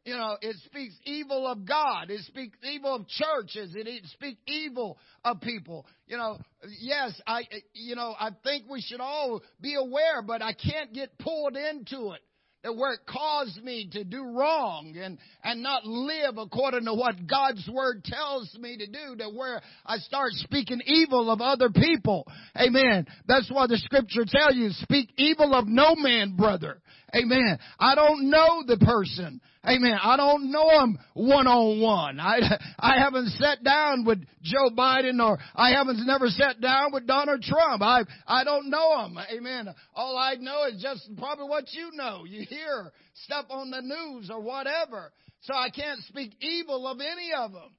You 0.04 0.16
know, 0.16 0.36
it 0.40 0.56
speaks 0.64 0.94
evil 1.04 1.46
of 1.46 1.66
God. 1.66 2.10
It 2.10 2.24
speaks 2.24 2.56
evil 2.62 2.94
of 2.94 3.06
churches. 3.06 3.74
It 3.74 4.04
speaks 4.06 4.40
evil 4.46 4.96
of 5.24 5.42
people. 5.42 5.86
You 6.06 6.16
know, 6.16 6.38
yes, 6.80 7.20
I, 7.26 7.42
you 7.74 7.96
know, 7.96 8.14
I 8.18 8.30
think 8.42 8.64
we 8.70 8.80
should 8.80 9.00
all 9.00 9.42
be 9.60 9.74
aware, 9.74 10.22
but 10.26 10.40
I 10.40 10.54
can't 10.54 10.94
get 10.94 11.18
pulled 11.18 11.56
into 11.56 12.12
it. 12.12 12.20
That 12.62 12.76
where 12.76 12.92
it 12.92 13.00
caused 13.08 13.62
me 13.64 13.88
to 13.92 14.04
do 14.04 14.22
wrong 14.22 14.94
and, 15.02 15.16
and 15.42 15.62
not 15.62 15.86
live 15.86 16.36
according 16.36 16.84
to 16.84 16.92
what 16.92 17.26
God's 17.26 17.66
word 17.72 18.04
tells 18.04 18.54
me 18.60 18.76
to 18.76 18.86
do, 18.86 19.16
that 19.16 19.32
where 19.32 19.62
I 19.86 19.96
start 19.96 20.32
speaking 20.32 20.82
evil 20.84 21.30
of 21.30 21.40
other 21.40 21.70
people. 21.70 22.26
Amen. 22.54 23.06
That's 23.26 23.50
why 23.50 23.66
the 23.66 23.78
scripture 23.78 24.26
tells 24.26 24.56
you, 24.56 24.68
speak 24.72 25.10
evil 25.16 25.54
of 25.54 25.68
no 25.68 25.94
man, 25.94 26.36
brother. 26.36 26.82
Amen. 27.14 27.58
I 27.78 27.94
don't 27.94 28.28
know 28.28 28.62
the 28.66 28.76
person. 28.76 29.40
Amen. 29.68 29.98
I 30.02 30.16
don't 30.16 30.50
know 30.50 30.70
him 30.80 30.98
one 31.12 31.46
on 31.46 31.80
one. 31.82 32.18
I, 32.18 32.40
I 32.78 32.98
haven't 32.98 33.28
sat 33.32 33.62
down 33.62 34.06
with 34.06 34.18
Joe 34.42 34.70
Biden 34.74 35.22
or 35.22 35.38
I 35.54 35.72
haven't 35.72 36.06
never 36.06 36.28
sat 36.28 36.62
down 36.62 36.92
with 36.94 37.06
Donald 37.06 37.42
Trump. 37.42 37.82
I, 37.82 38.04
I 38.26 38.42
don't 38.42 38.70
know 38.70 39.04
him. 39.04 39.18
Amen. 39.36 39.68
All 39.94 40.16
I 40.16 40.36
know 40.36 40.64
is 40.64 40.80
just 40.82 41.10
probably 41.18 41.46
what 41.46 41.64
you 41.72 41.90
know. 41.92 42.24
You 42.26 42.46
hear 42.48 42.90
stuff 43.24 43.46
on 43.50 43.70
the 43.70 43.82
news 43.82 44.30
or 44.30 44.40
whatever. 44.40 45.12
So 45.42 45.54
I 45.54 45.68
can't 45.68 46.00
speak 46.04 46.32
evil 46.40 46.88
of 46.88 46.98
any 47.00 47.32
of 47.36 47.52
them. 47.52 47.70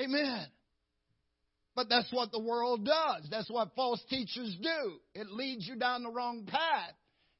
Amen. 0.00 0.46
But 1.76 1.90
that's 1.90 2.10
what 2.10 2.32
the 2.32 2.40
world 2.40 2.86
does. 2.86 3.28
That's 3.30 3.50
what 3.50 3.74
false 3.76 4.02
teachers 4.08 4.56
do. 4.62 4.92
It 5.14 5.30
leads 5.30 5.68
you 5.68 5.76
down 5.76 6.04
the 6.04 6.10
wrong 6.10 6.46
path. 6.46 6.94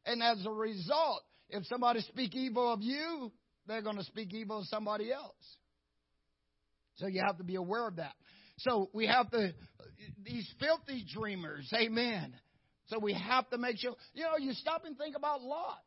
And 0.04 0.22
as 0.22 0.44
a 0.46 0.50
result, 0.50 1.22
if 1.52 1.66
somebody 1.66 2.00
speak 2.00 2.34
evil 2.34 2.72
of 2.72 2.80
you, 2.82 3.32
they're 3.66 3.82
going 3.82 3.96
to 3.96 4.04
speak 4.04 4.32
evil 4.32 4.60
of 4.60 4.66
somebody 4.66 5.12
else. 5.12 5.56
So 6.96 7.06
you 7.06 7.22
have 7.26 7.38
to 7.38 7.44
be 7.44 7.54
aware 7.54 7.86
of 7.86 7.96
that. 7.96 8.14
So 8.58 8.90
we 8.92 9.06
have 9.06 9.30
to, 9.30 9.54
these 10.22 10.48
filthy 10.58 11.04
dreamers, 11.14 11.70
amen. 11.74 12.34
So 12.86 12.98
we 12.98 13.14
have 13.14 13.48
to 13.50 13.58
make 13.58 13.78
sure, 13.78 13.94
you 14.12 14.24
know, 14.24 14.36
you 14.38 14.52
stop 14.52 14.84
and 14.84 14.98
think 14.98 15.16
about 15.16 15.42
Lot. 15.42 15.78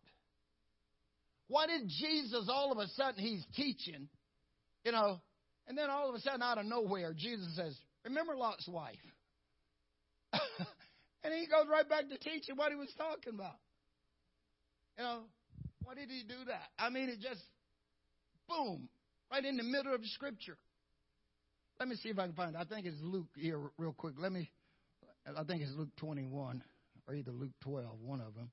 Why 1.48 1.68
did 1.68 1.88
Jesus 1.88 2.50
all 2.50 2.72
of 2.72 2.78
a 2.78 2.88
sudden 2.96 3.24
he's 3.24 3.46
teaching, 3.56 4.08
you 4.84 4.92
know, 4.92 5.20
and 5.68 5.78
then 5.78 5.90
all 5.90 6.10
of 6.10 6.16
a 6.16 6.20
sudden 6.20 6.42
out 6.42 6.58
of 6.58 6.66
nowhere, 6.66 7.14
Jesus 7.14 7.56
says, 7.56 7.78
Remember 8.06 8.36
Lot's 8.36 8.68
wife? 8.68 8.96
and 10.34 11.34
he 11.34 11.46
goes 11.48 11.68
right 11.70 11.88
back 11.88 12.10
to 12.10 12.18
teaching 12.18 12.56
what 12.56 12.72
he 12.72 12.78
was 12.78 12.92
talking 12.98 13.34
about. 13.34 13.56
You 14.98 15.04
know, 15.04 15.20
why 15.94 16.00
did 16.00 16.10
he 16.10 16.24
do 16.24 16.46
that? 16.48 16.70
I 16.80 16.90
mean, 16.90 17.08
it 17.08 17.20
just, 17.20 17.42
boom, 18.50 18.90
right 19.32 19.46
in 19.46 19.58
the 19.58 19.64
middle 19.64 19.94
of 19.94 20.02
the 20.02 20.08
scripture. 20.08 20.58
Let 21.80 21.88
me 21.88 21.96
see 21.98 22.10
if 22.10 22.18
I 22.18 22.26
can 22.26 22.34
find 22.34 22.56
it. 22.56 22.58
I 22.60 22.64
think 22.64 22.88
it's 22.88 22.98
Luke 23.00 23.28
here, 23.36 23.60
real 23.78 23.94
quick. 23.94 24.16
Let 24.18 24.32
me, 24.32 24.50
I 25.28 25.44
think 25.44 25.62
it's 25.62 25.72
Luke 25.78 25.90
21 25.98 26.64
or 27.08 27.14
either 27.14 27.32
Luke 27.32 27.52
12, 27.62 27.86
one 28.02 28.22
of 28.22 28.34
them. 28.34 28.50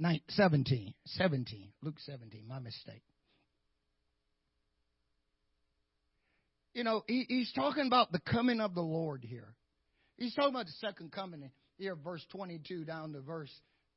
Nine, 0.00 0.20
17, 0.30 0.94
17, 1.06 1.68
Luke 1.80 1.94
17, 2.00 2.42
my 2.48 2.58
mistake. 2.58 3.02
You 6.74 6.84
know, 6.84 7.02
he, 7.06 7.26
he's 7.28 7.52
talking 7.52 7.86
about 7.86 8.12
the 8.12 8.20
coming 8.20 8.60
of 8.60 8.74
the 8.74 8.82
Lord 8.82 9.24
here. 9.24 9.54
He's 10.16 10.34
talking 10.34 10.54
about 10.54 10.66
the 10.66 10.72
second 10.80 11.12
coming 11.12 11.50
here, 11.78 11.96
verse 11.96 12.24
22 12.30 12.84
down 12.84 13.12
to 13.12 13.20
verse, 13.20 13.52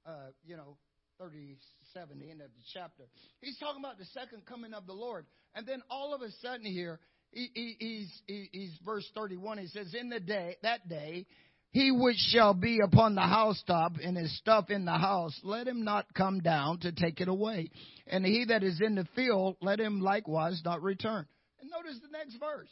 uh, 0.06 0.32
you 0.46 0.58
know, 0.58 0.78
37, 1.20 2.20
the 2.20 2.30
end 2.30 2.42
of 2.42 2.48
the 2.48 2.64
chapter. 2.74 3.04
He's 3.42 3.58
talking 3.58 3.82
about 3.82 3.98
the 3.98 4.06
second 4.06 4.46
coming 4.46 4.74
of 4.74 4.86
the 4.86 4.94
Lord. 4.94 5.26
And 5.54 5.66
then 5.66 5.82
all 5.90 6.14
of 6.14 6.22
a 6.22 6.32
sudden 6.42 6.66
here, 6.66 7.00
he, 7.32 7.50
he, 7.54 7.76
he's, 7.80 8.22
he, 8.28 8.50
he's 8.52 8.78
verse 8.86 9.10
31. 9.16 9.60
He 9.60 9.68
says, 9.68 9.94
In 9.94 10.10
the 10.10 10.20
day, 10.20 10.58
that 10.64 10.90
day, 10.90 11.26
he 11.72 11.92
which 11.92 12.18
shall 12.18 12.54
be 12.54 12.80
upon 12.84 13.16
the 13.16 13.22
housetop 13.22 13.94
and 14.02 14.16
his 14.16 14.36
stuff 14.38 14.70
in 14.70 14.86
the 14.86 14.94
house, 14.94 15.38
let 15.44 15.68
him 15.68 15.84
not 15.84 16.14
come 16.14 16.40
down 16.40 16.80
to 16.80 16.92
take 16.94 17.20
it 17.20 17.28
away. 17.28 17.70
And 18.08 18.26
he 18.26 18.46
that 18.46 18.64
is 18.64 18.80
in 18.82 18.96
the 18.96 19.06
field, 19.16 19.58
let 19.62 19.80
him 19.80 20.00
likewise 20.00 20.62
not 20.64 20.82
return. 20.82 21.26
And 21.66 21.72
notice 21.72 22.00
the 22.00 22.10
next 22.16 22.38
verse. 22.38 22.70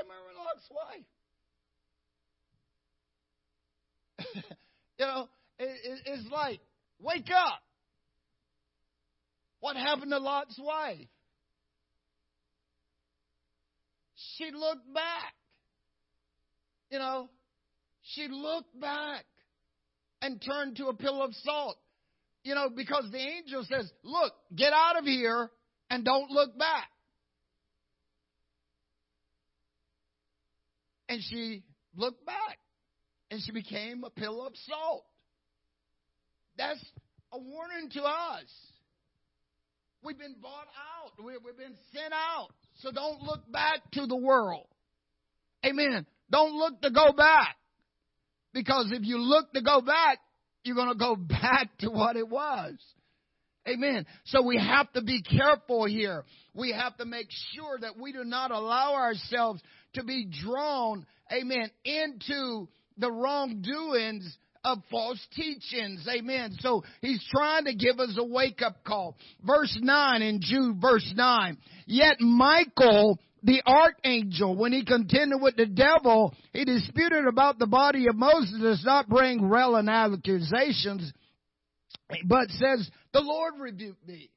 Remember 0.00 0.32
Lot's 0.38 0.70
wife. 0.70 1.04
you 4.98 5.06
know, 5.06 5.28
it, 5.58 6.00
it's 6.06 6.30
like, 6.30 6.60
wake 7.00 7.30
up. 7.30 7.60
What 9.60 9.76
happened 9.76 10.12
to 10.12 10.18
Lot's 10.18 10.58
wife? 10.58 11.06
She 14.36 14.50
looked 14.52 14.90
back. 14.94 15.34
You 16.90 16.98
know, 16.98 17.28
she 18.14 18.26
looked 18.28 18.80
back 18.80 19.26
and 20.22 20.40
turned 20.40 20.76
to 20.76 20.86
a 20.86 20.94
pillar 20.94 21.24
of 21.24 21.34
salt. 21.34 21.76
You 22.42 22.54
know, 22.54 22.70
because 22.74 23.10
the 23.12 23.18
angel 23.18 23.66
says, 23.68 23.92
Look, 24.02 24.32
get 24.54 24.72
out 24.72 24.98
of 24.98 25.04
here 25.04 25.50
and 25.90 26.06
don't 26.06 26.30
look 26.30 26.56
back. 26.56 26.88
And 31.08 31.22
she 31.22 31.62
looked 31.96 32.24
back 32.26 32.58
and 33.30 33.40
she 33.42 33.52
became 33.52 34.04
a 34.04 34.10
pillar 34.10 34.46
of 34.46 34.52
salt. 34.68 35.04
That's 36.56 36.84
a 37.32 37.38
warning 37.38 37.90
to 37.90 38.02
us. 38.02 38.44
We've 40.02 40.18
been 40.18 40.36
bought 40.40 40.68
out, 40.96 41.24
we've 41.24 41.56
been 41.56 41.76
sent 41.92 42.12
out. 42.12 42.48
So 42.76 42.92
don't 42.92 43.22
look 43.22 43.50
back 43.50 43.80
to 43.92 44.06
the 44.06 44.16
world. 44.16 44.66
Amen. 45.66 46.06
Don't 46.30 46.54
look 46.54 46.80
to 46.82 46.90
go 46.90 47.12
back. 47.12 47.56
Because 48.52 48.90
if 48.92 49.04
you 49.04 49.18
look 49.18 49.52
to 49.52 49.62
go 49.62 49.80
back, 49.80 50.18
you're 50.62 50.76
going 50.76 50.92
to 50.92 50.98
go 50.98 51.16
back 51.16 51.70
to 51.80 51.90
what 51.90 52.16
it 52.16 52.28
was. 52.28 52.74
Amen. 53.68 54.06
So 54.26 54.42
we 54.42 54.56
have 54.56 54.90
to 54.92 55.02
be 55.02 55.22
careful 55.22 55.84
here. 55.84 56.24
We 56.54 56.72
have 56.72 56.96
to 56.98 57.04
make 57.04 57.28
sure 57.54 57.78
that 57.80 57.98
we 58.00 58.12
do 58.12 58.24
not 58.24 58.50
allow 58.50 58.94
ourselves 58.94 59.60
to 59.94 60.04
be 60.04 60.26
drawn, 60.44 61.06
amen, 61.32 61.70
into 61.84 62.68
the 62.96 63.10
wrongdoings 63.10 64.36
of 64.64 64.78
false 64.90 65.24
teachings. 65.32 66.06
Amen. 66.08 66.56
So 66.60 66.84
he's 67.00 67.24
trying 67.30 67.64
to 67.64 67.74
give 67.74 67.98
us 68.00 68.16
a 68.18 68.24
wake 68.24 68.60
up 68.62 68.84
call. 68.84 69.16
Verse 69.44 69.76
9 69.80 70.22
in 70.22 70.40
Jude, 70.42 70.80
verse 70.80 71.10
9. 71.14 71.58
Yet 71.86 72.20
Michael, 72.20 73.18
the 73.42 73.62
archangel, 73.64 74.56
when 74.56 74.72
he 74.72 74.84
contended 74.84 75.40
with 75.40 75.56
the 75.56 75.66
devil, 75.66 76.34
he 76.52 76.64
disputed 76.64 77.26
about 77.26 77.58
the 77.58 77.66
body 77.66 78.08
of 78.08 78.16
Moses, 78.16 78.60
does 78.60 78.84
not 78.84 79.08
bring 79.08 79.48
relevant 79.48 79.88
accusations, 79.88 81.12
but 82.26 82.50
says, 82.50 82.90
the 83.12 83.20
Lord 83.20 83.54
rebuked 83.60 84.06
me. 84.06 84.30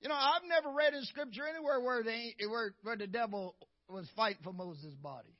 You 0.00 0.08
know, 0.08 0.16
I've 0.16 0.42
never 0.48 0.74
read 0.74 0.94
in 0.94 1.04
scripture 1.04 1.44
anywhere 1.46 1.80
where, 1.80 2.02
they, 2.02 2.34
where, 2.48 2.74
where 2.82 2.96
the 2.96 3.06
devil 3.06 3.54
was 3.92 4.08
fight 4.16 4.36
for 4.42 4.52
Moses' 4.52 4.94
body. 4.94 5.36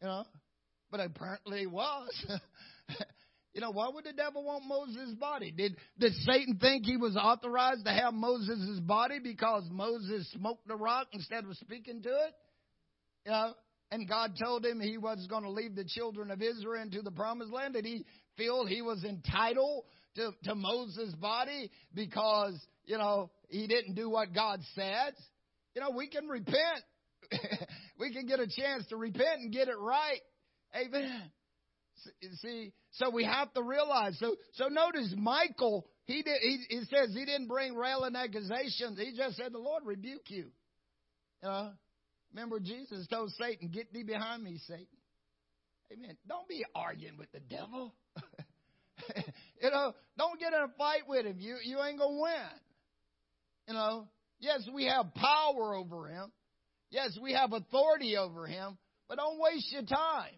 You 0.00 0.08
know, 0.08 0.24
but 0.90 1.00
apparently 1.00 1.60
he 1.60 1.66
was. 1.66 2.26
you 3.54 3.60
know, 3.60 3.70
why 3.70 3.88
would 3.92 4.04
the 4.04 4.12
devil 4.12 4.44
want 4.44 4.64
Moses' 4.66 5.14
body? 5.14 5.50
Did, 5.50 5.76
did 5.98 6.12
Satan 6.24 6.58
think 6.60 6.86
he 6.86 6.96
was 6.96 7.16
authorized 7.16 7.84
to 7.84 7.92
have 7.92 8.14
Moses' 8.14 8.80
body 8.80 9.18
because 9.22 9.64
Moses 9.70 10.30
smoked 10.32 10.66
the 10.66 10.76
rock 10.76 11.08
instead 11.12 11.44
of 11.44 11.56
speaking 11.56 12.02
to 12.02 12.08
it? 12.08 12.34
You 13.26 13.32
know, 13.32 13.52
and 13.90 14.08
God 14.08 14.32
told 14.42 14.64
him 14.64 14.80
he 14.80 14.98
was 14.98 15.26
going 15.28 15.42
to 15.42 15.50
leave 15.50 15.74
the 15.74 15.84
children 15.84 16.30
of 16.30 16.40
Israel 16.40 16.82
into 16.82 17.02
the 17.02 17.10
promised 17.10 17.52
land. 17.52 17.74
Did 17.74 17.84
he 17.84 18.06
feel 18.36 18.64
he 18.64 18.82
was 18.82 19.04
entitled 19.04 19.84
to, 20.16 20.30
to 20.44 20.54
Moses' 20.54 21.14
body 21.14 21.70
because, 21.94 22.58
you 22.84 22.98
know, 22.98 23.30
he 23.48 23.66
didn't 23.66 23.94
do 23.94 24.08
what 24.08 24.32
God 24.32 24.60
said? 24.74 25.14
You 25.74 25.80
know, 25.80 25.90
we 25.90 26.08
can 26.08 26.26
repent. 26.26 26.82
we 27.98 28.12
can 28.12 28.26
get 28.26 28.40
a 28.40 28.46
chance 28.46 28.86
to 28.88 28.96
repent 28.96 29.40
and 29.40 29.52
get 29.52 29.68
it 29.68 29.78
right. 29.78 30.20
Amen. 30.74 31.30
See, 32.40 32.72
so 32.92 33.10
we 33.10 33.24
have 33.24 33.52
to 33.54 33.62
realize. 33.62 34.18
So, 34.18 34.36
so 34.54 34.68
notice 34.68 35.14
Michael. 35.16 35.86
He 36.04 36.22
did. 36.22 36.40
He, 36.40 36.58
he 36.68 36.80
says 36.90 37.14
he 37.14 37.24
didn't 37.24 37.48
bring 37.48 37.74
railing 37.74 38.16
accusations. 38.16 38.98
He 38.98 39.14
just 39.16 39.36
said, 39.36 39.52
"The 39.52 39.58
Lord 39.58 39.82
rebuke 39.84 40.28
you." 40.28 40.46
Uh, 41.42 41.70
remember, 42.32 42.58
Jesus 42.58 43.06
told 43.08 43.30
Satan, 43.38 43.68
"Get 43.68 43.92
thee 43.92 44.02
behind 44.02 44.42
me, 44.42 44.58
Satan." 44.66 44.86
Amen. 45.92 46.16
Don't 46.26 46.48
be 46.48 46.64
arguing 46.74 47.18
with 47.18 47.30
the 47.32 47.40
devil. 47.40 47.94
you 49.62 49.70
know, 49.70 49.92
don't 50.16 50.40
get 50.40 50.52
in 50.52 50.60
a 50.60 50.68
fight 50.78 51.02
with 51.06 51.26
him. 51.26 51.36
You 51.38 51.56
you 51.62 51.82
ain't 51.82 51.98
gonna 51.98 52.18
win. 52.18 52.60
You 53.68 53.74
know. 53.74 54.08
Yes, 54.40 54.66
we 54.72 54.86
have 54.86 55.14
power 55.14 55.74
over 55.74 56.08
him. 56.08 56.32
Yes, 56.90 57.16
we 57.22 57.34
have 57.34 57.52
authority 57.52 58.16
over 58.16 58.46
him. 58.46 58.78
But 59.08 59.18
don't 59.18 59.38
waste 59.40 59.70
your 59.72 59.82
time. 59.82 60.34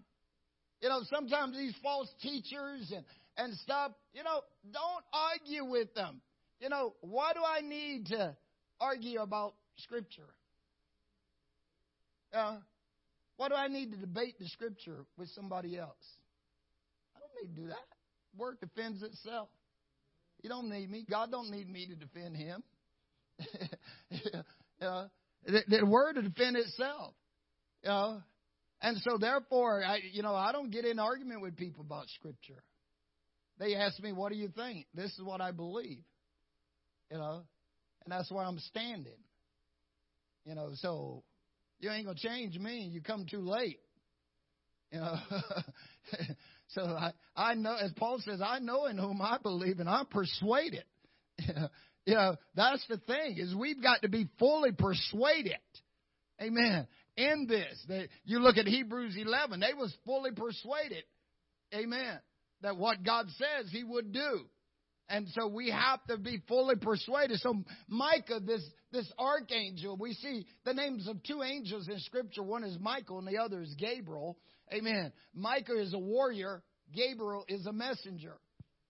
You 0.81 0.89
know, 0.89 1.03
sometimes 1.09 1.57
these 1.57 1.75
false 1.83 2.09
teachers 2.21 2.93
and, 2.95 3.05
and 3.37 3.55
stuff, 3.59 3.93
you 4.13 4.25
know, 4.25 4.41
don't 4.73 5.05
argue 5.13 5.65
with 5.65 5.95
them. 5.95 6.21
You 6.61 6.69
know, 6.69 6.95
why 7.01 7.33
do 7.35 7.41
I 7.47 7.61
need 7.61 8.07
to 8.07 8.37
argue 8.81 9.21
about 9.21 9.55
Scripture? 9.77 10.29
Uh, 12.33 12.57
why 13.37 13.49
do 13.49 13.55
I 13.55 13.69
need 13.69 13.93
to 13.93 13.99
debate 13.99 14.39
the 14.39 14.49
Scripture 14.49 15.05
with 15.17 15.29
somebody 15.31 15.79
else? 15.79 15.97
I 17.15 17.21
don't 17.21 17.49
need 17.49 17.55
to 17.55 17.61
do 17.63 17.69
that. 17.69 17.87
Word 18.37 18.59
defends 18.61 19.03
itself. 19.03 19.49
You 20.43 20.49
don't 20.49 20.69
need 20.69 20.91
me. 20.91 21.05
God 21.09 21.31
don't 21.31 21.51
need 21.51 21.69
me 21.69 21.87
to 21.87 21.95
defend 21.95 22.37
him. 22.37 22.63
uh, 24.83 25.07
the, 25.45 25.63
the 25.69 25.87
word 25.87 26.15
to 26.15 26.23
defend 26.23 26.57
itself. 26.57 27.15
You 27.83 27.91
know, 27.91 28.23
and 28.81 28.99
so, 28.99 29.17
therefore, 29.19 29.83
I, 29.85 30.01
you 30.13 30.23
know, 30.23 30.35
I 30.35 30.53
don't 30.53 30.71
get 30.71 30.85
in 30.85 30.99
argument 30.99 31.41
with 31.41 31.57
people 31.57 31.85
about 31.85 32.07
Scripture. 32.17 32.63
They 33.59 33.77
ask 33.77 34.01
me, 34.03 34.13
"What 34.13 34.33
do 34.33 34.39
you 34.39 34.49
think?" 34.49 34.87
This 34.95 35.13
is 35.13 35.23
what 35.23 35.41
I 35.41 35.53
believe. 35.53 36.03
You 37.11 37.19
know, 37.19 37.43
and 38.05 38.13
that's 38.13 38.31
where 38.31 38.45
I'm 38.45 38.59
standing. 38.59 39.13
You 40.45 40.57
know, 40.57 40.71
so 40.75 41.23
you 41.79 41.91
ain't 41.91 42.07
gonna 42.07 42.19
change 42.19 42.59
me. 42.59 42.89
You 42.93 43.01
come 43.01 43.27
too 43.31 43.43
late. 43.43 43.79
You 44.91 45.01
know. 45.01 45.17
so 46.69 46.83
I, 46.83 47.13
I 47.37 47.55
know, 47.55 47.77
as 47.77 47.93
Paul 47.93 48.19
says, 48.25 48.41
I 48.45 48.59
know 48.59 48.87
in 48.87 48.99
whom 48.99 49.23
I 49.23 49.39
believe, 49.43 49.79
and 49.79 49.89
I'm 49.89 50.07
persuaded. 50.07 50.85
you 51.39 51.55
know, 51.57 51.69
that's 52.07 52.87
the 52.89 52.99
thing 52.99 53.39
is 53.39 53.55
we've 53.55 53.83
got 53.83 54.03
to 54.03 54.09
be 54.09 54.29
fully 54.39 54.73
persuaded. 54.73 55.59
Amen 56.41 56.87
in 57.17 57.47
this. 57.47 57.79
that 57.89 58.09
you 58.25 58.39
look 58.39 58.57
at 58.57 58.67
Hebrews 58.67 59.17
11, 59.19 59.61
they 59.61 59.75
was 59.75 59.95
fully 60.05 60.31
persuaded, 60.33 61.05
amen, 61.75 62.19
that 62.63 62.77
what 62.77 63.03
God 63.03 63.27
says 63.37 63.71
he 63.71 63.85
would 63.85 64.13
do. 64.13 64.41
And 65.09 65.27
so 65.35 65.49
we 65.49 65.71
have 65.71 66.03
to 66.07 66.17
be 66.17 66.41
fully 66.49 66.77
persuaded. 66.77 67.39
So 67.41 67.65
Michael, 67.87 68.41
this, 68.41 68.63
this 68.93 69.11
archangel, 69.19 69.97
we 70.01 70.15
see 70.15 70.47
the 70.65 70.73
names 70.73 71.07
of 71.07 71.23
two 71.23 71.43
angels 71.43 71.89
in 71.89 71.99
scripture. 72.01 72.43
One 72.43 72.65
is 72.65 72.79
Michael 72.81 73.19
and 73.19 73.27
the 73.27 73.37
other 73.37 73.61
is 73.61 73.75
Gabriel. 73.77 74.39
Amen. 74.73 75.13
Michael 75.35 75.81
is 75.81 75.93
a 75.93 75.99
warrior. 75.99 76.63
Gabriel 76.95 77.45
is 77.47 77.67
a 77.67 77.73
messenger. 77.73 78.37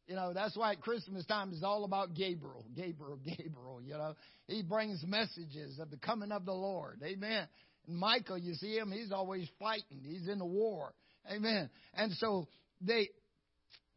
You 0.07 0.17
know, 0.17 0.33
that's 0.33 0.57
why 0.57 0.73
at 0.73 0.81
Christmas 0.81 1.25
time 1.27 1.53
is 1.53 1.63
all 1.63 1.85
about 1.85 2.15
Gabriel. 2.15 2.65
Gabriel, 2.75 3.19
Gabriel, 3.25 3.81
you 3.83 3.93
know. 3.93 4.15
He 4.49 4.63
brings 4.63 5.05
messages 5.07 5.79
of 5.79 5.91
the 5.91 5.97
coming 5.97 6.33
of 6.33 6.45
the 6.45 6.53
Lord. 6.53 7.01
Amen. 7.03 7.47
And 7.87 7.97
Michael, 7.97 8.39
you 8.39 8.55
see 8.55 8.77
him, 8.77 8.91
he's 8.91 9.13
always 9.13 9.49
fighting. 9.59 10.03
He's 10.03 10.29
in 10.29 10.39
the 10.39 10.47
war. 10.47 10.93
Amen. 11.31 11.71
And 11.95 12.13
so 12.13 12.49
they, 12.81 13.09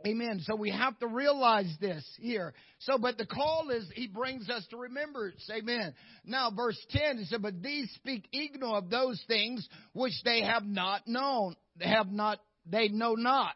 Amen. 0.06 0.42
So 0.44 0.56
we 0.56 0.72
have 0.72 1.00
to 1.00 1.08
realize 1.08 1.74
this 1.80 2.06
here. 2.20 2.54
So, 2.80 2.98
but 2.98 3.18
the 3.18 3.26
call 3.26 3.70
is, 3.72 3.90
he 3.96 4.08
brings 4.08 4.50
us 4.50 4.66
to 4.70 4.78
remembrance. 4.78 5.50
Amen. 5.52 5.96
Now, 6.26 6.52
verse 6.52 6.78
10, 6.92 7.18
he 7.20 7.26
said, 7.26 7.42
But 7.42 7.64
these 7.64 7.90
speak 7.96 8.28
ignorant 8.32 8.76
of 8.76 8.90
those 8.90 9.24
things 9.28 9.68
which 9.94 10.14
they 10.24 10.42
have 10.42 10.64
not 10.64 11.08
known, 11.08 11.56
they 11.78 11.88
have 11.88 12.12
not, 12.12 12.40
they 12.66 12.90
know 12.90 13.14
not. 13.14 13.56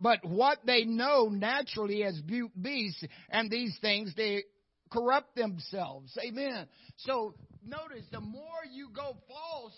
But 0.00 0.24
what 0.24 0.58
they 0.64 0.84
know 0.84 1.28
naturally 1.28 2.04
as 2.04 2.20
beasts 2.20 3.04
and 3.30 3.50
these 3.50 3.76
things, 3.80 4.12
they 4.16 4.44
corrupt 4.90 5.34
themselves. 5.36 6.16
Amen. 6.24 6.66
So 6.98 7.34
notice 7.64 8.04
the 8.10 8.20
more 8.20 8.64
you 8.72 8.88
go 8.94 9.16
false, 9.28 9.76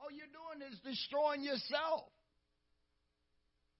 all 0.00 0.10
you're 0.10 0.26
doing 0.26 0.70
is 0.70 0.78
destroying 0.80 1.42
yourself. 1.42 2.04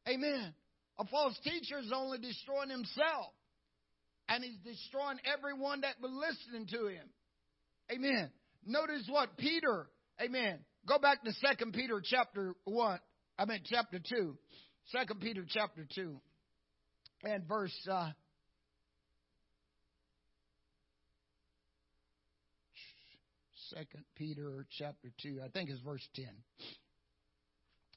Amen. 0.09 0.55
A 0.99 1.05
false 1.07 1.39
teacher 1.43 1.79
is 1.79 1.93
only 1.95 2.19
destroying 2.19 2.71
himself. 2.71 3.33
And 4.29 4.43
he's 4.43 4.59
destroying 4.65 5.19
everyone 5.25 5.83
that 5.83 5.97
was 6.01 6.11
listening 6.13 6.67
to 6.69 6.87
him. 6.87 7.07
Amen. 7.93 8.31
Notice 8.65 9.07
what 9.09 9.37
Peter, 9.37 9.87
amen. 10.23 10.61
Go 10.87 10.99
back 10.99 11.23
to 11.25 11.33
Second 11.33 11.75
Peter 11.75 12.01
chapter 12.03 12.55
1. 12.65 12.99
I 13.39 13.45
mean 13.45 13.61
chapter 13.65 13.99
2. 13.99 14.37
2 14.93 15.15
Peter 15.21 15.45
chapter 15.49 15.87
2 15.95 16.17
and 17.25 17.49
verse 17.49 17.75
uh, 17.91 18.11
Second 23.71 24.05
Peter 24.15 24.67
chapter 24.79 25.09
2, 25.23 25.41
I 25.45 25.49
think 25.49 25.71
it's 25.71 25.81
verse 25.81 26.07
10 26.15 26.27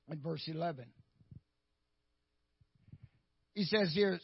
and 0.09 0.23
verse 0.23 0.41
11. 0.47 0.85
He 3.53 3.63
says 3.63 3.91
here, 3.93 4.19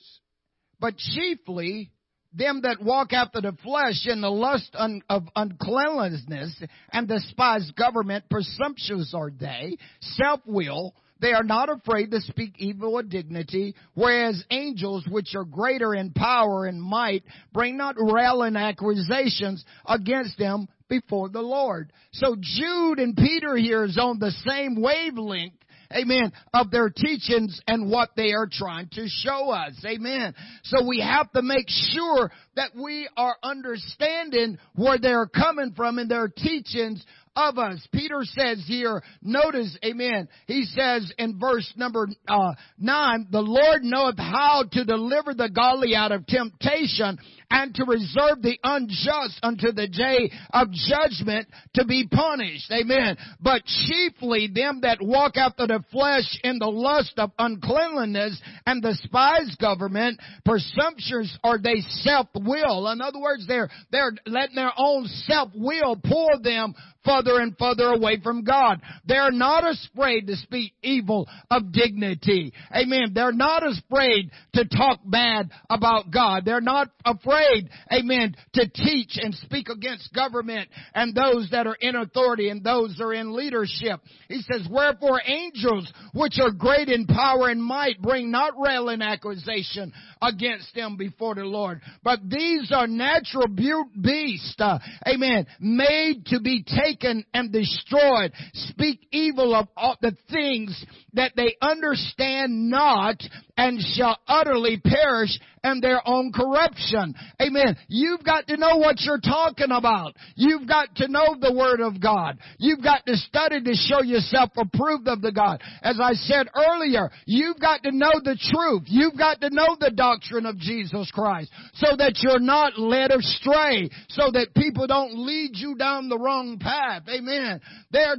but 0.80 0.98
chiefly 0.98 1.92
them 2.34 2.62
that 2.64 2.82
walk 2.82 3.14
after 3.14 3.42
the 3.42 3.56
flesh 3.64 4.08
in 4.08 4.22
the 4.22 4.32
lust 4.32 4.76
of 5.10 5.24
uncleanliness 5.36 6.60
and 6.92 7.08
despise 7.08 7.70
government, 7.78 8.26
presumptuous 8.30 9.14
are 9.16 9.30
they, 9.30 9.78
self-will, 10.02 10.96
they 11.20 11.34
are 11.34 11.44
not 11.44 11.70
afraid 11.70 12.12
to 12.12 12.22
speak 12.22 12.56
evil 12.58 13.00
of 13.00 13.10
dignity, 13.10 13.76
whereas 13.94 14.44
angels, 14.52 15.06
which 15.10 15.36
are 15.36 15.46
greater 15.46 15.96
in 15.96 16.12
power 16.12 16.66
and 16.66 16.82
might, 16.82 17.24
bring 17.54 17.78
not 17.78 17.96
railing 17.98 18.56
accusations 18.56 19.64
against 19.86 20.38
them 20.38 20.68
before 20.90 21.30
the 21.30 21.42
Lord. 21.42 21.92
So 22.12 22.36
Jude 22.40 23.00
and 23.00 23.16
Peter 23.16 23.56
here 23.56 23.86
is 23.86 23.98
on 23.98 24.20
the 24.20 24.32
same 24.46 24.82
wavelength 24.82 25.54
amen, 25.96 26.32
of 26.54 26.72
their 26.72 26.90
teachings 26.90 27.62
and 27.68 27.90
what 27.90 28.10
they 28.16 28.34
are 28.34 28.48
trying 28.52 28.90
to 28.94 29.08
show 29.08 29.50
us. 29.52 29.74
Amen. 29.86 30.34
So 30.64 30.86
we 30.88 31.00
have 31.02 31.32
to 31.34 31.42
make 31.42 31.68
sure 31.68 32.32
that 32.56 32.72
we 32.76 33.08
are 33.16 33.36
understanding 33.44 34.58
where 34.76 34.98
they're 35.00 35.28
coming 35.28 35.74
from 35.76 36.00
in 36.00 36.08
their 36.08 36.28
teachings 36.28 37.04
of 37.36 37.58
us. 37.58 37.86
Peter 37.92 38.22
says 38.24 38.64
here, 38.68 39.02
notice, 39.22 39.78
amen, 39.84 40.28
he 40.48 40.66
says 40.66 41.12
in 41.18 41.40
verse 41.40 41.72
number 41.76 42.08
uh, 42.28 42.54
9, 42.78 43.28
the 43.32 43.42
Lord 43.42 43.84
knoweth 43.84 44.18
how 44.18 44.64
to 44.72 44.86
deliver 44.86 45.34
the 45.34 45.50
godly 45.50 45.96
out 45.96 46.12
of 46.12 46.26
temptation 46.28 47.18
and 47.54 47.74
to 47.76 47.86
reserve 47.86 48.42
the 48.42 48.58
unjust 48.64 49.40
unto 49.44 49.72
the 49.72 49.88
day 49.88 50.32
of 50.52 50.68
judgment 50.72 51.48
to 51.76 51.86
be 51.86 52.08
punished. 52.12 52.72
Amen. 52.72 53.16
But 53.40 53.64
chiefly 53.66 54.50
them 54.54 54.82
that 54.82 54.98
walk 55.02 55.38
after 55.38 55.68
the 55.68 55.84
flesh 55.92 56.40
in 56.44 56.58
the 56.58 56.68
lust 56.68 57.14
of 57.18 57.32
uncleanliness 57.38 58.42
and 58.66 58.82
despise 58.82 59.56
government, 59.62 60.20
presumptions 60.44 61.38
are 61.44 61.60
they 61.60 61.82
self-will. 62.02 62.90
In 62.90 63.02
other 63.02 63.20
words, 63.20 63.46
they're, 63.48 63.70
they're 63.92 64.14
letting 64.26 64.56
their 64.56 64.74
own 64.76 65.06
self-will 65.06 65.98
pull 66.04 66.42
them 66.42 66.74
further 67.06 67.40
and 67.40 67.56
further 67.58 67.88
away 67.88 68.20
from 68.24 68.44
God. 68.44 68.82
They're 69.06 69.32
not 69.32 69.64
afraid 69.66 70.28
to 70.28 70.36
speak 70.38 70.74
evil 70.82 71.28
of 71.52 71.72
dignity. 71.72 72.54
Amen. 72.74 73.12
They're 73.14 73.34
not 73.34 73.64
afraid 73.64 74.32
to 74.54 74.66
talk 74.66 75.02
bad 75.06 75.52
about 75.70 76.12
God. 76.12 76.46
They're 76.46 76.62
not 76.62 76.90
afraid, 77.06 77.43
amen, 77.92 78.36
to 78.54 78.68
teach 78.68 79.18
and 79.22 79.34
speak 79.36 79.70
against 79.70 80.14
government 80.14 80.70
and 80.94 81.16
those 81.16 81.50
that 81.52 81.68
are 81.68 81.78
in 81.80 81.96
authority 81.96 82.50
and 82.50 82.64
those 82.64 82.96
that 82.98 83.04
are 83.04 83.14
in 83.14 83.36
leadership. 83.36 84.00
He 84.28 84.42
says, 84.42 84.68
wherefore 84.70 85.22
angels, 85.26 85.92
which 86.14 86.40
are 86.40 86.52
great 86.52 86.90
in 86.90 87.06
power 87.06 87.50
and 87.50 87.64
might, 87.64 88.02
bring 88.02 88.32
not 88.32 88.54
railing 88.58 89.02
accusation 89.02 89.94
against 90.22 90.74
them 90.76 90.98
before 90.98 91.36
the 91.36 91.46
Lord. 91.46 91.82
But 92.04 92.20
these 92.30 92.72
are 92.72 92.88
natural 92.88 93.48
beasts, 93.48 94.56
uh, 94.60 94.80
amen, 95.08 95.48
made 95.60 96.26
to 96.28 96.40
be 96.40 96.64
taken 96.64 97.26
and 97.34 97.52
destroyed. 97.52 98.34
Speak 98.54 99.08
evil 99.12 99.56
of 99.56 99.68
all 99.76 99.98
the 100.02 100.16
things 100.32 100.86
that 101.14 101.34
they 101.36 101.56
understand 101.62 102.70
not 102.70 103.22
and 103.58 103.80
shall 103.96 104.18
utterly 104.28 104.82
perish 104.84 105.40
in 105.64 105.80
their 105.80 106.02
own 106.06 106.32
corruption. 106.34 107.16
Amen. 107.42 107.78
You've 107.88 108.24
got 108.24 108.48
to 108.48 108.58
know 108.58 108.78
what 108.78 109.00
you're 109.00 109.20
talking 109.20 109.72
about. 109.72 110.16
You've 110.36 110.68
got 110.68 110.94
to 110.96 111.08
know 111.08 111.36
the 111.40 111.54
Word 111.54 111.80
of 111.80 112.02
God. 112.02 112.38
You've 112.58 112.84
got 112.84 113.06
to 113.06 113.16
study 113.16 113.62
to 113.64 113.74
show 113.74 114.02
yourself 114.02 114.52
approved 114.58 115.08
of 115.08 115.22
the 115.22 115.32
God. 115.32 115.62
As 115.82 116.00
I 116.02 116.14
said 116.14 116.48
earlier, 116.54 117.10
you've 117.26 117.60
got 117.60 117.84
to 117.84 117.92
know 117.92 118.12
the 118.24 118.38
truth. 118.52 118.84
You've 118.88 119.18
got 119.18 119.40
to 119.42 119.50
know 119.52 119.78
the 119.80 119.92
doctrine 119.92 120.46
of 120.46 120.58
Jesus 120.58 121.10
Christ 121.14 121.50
so 121.76 121.96
that 121.96 122.20
you're 122.22 122.40
not 122.40 122.78
led 122.78 123.12
astray, 123.12 123.90
so 124.10 124.32
that 124.32 124.54
people 124.56 124.88
don't 124.88 125.26
lead 125.26 125.52
you 125.54 125.76
down 125.76 126.10
the 126.10 126.20
wrong 126.20 126.58
path. 126.60 127.04
Amen. 127.08 127.62
They're, 127.92 128.18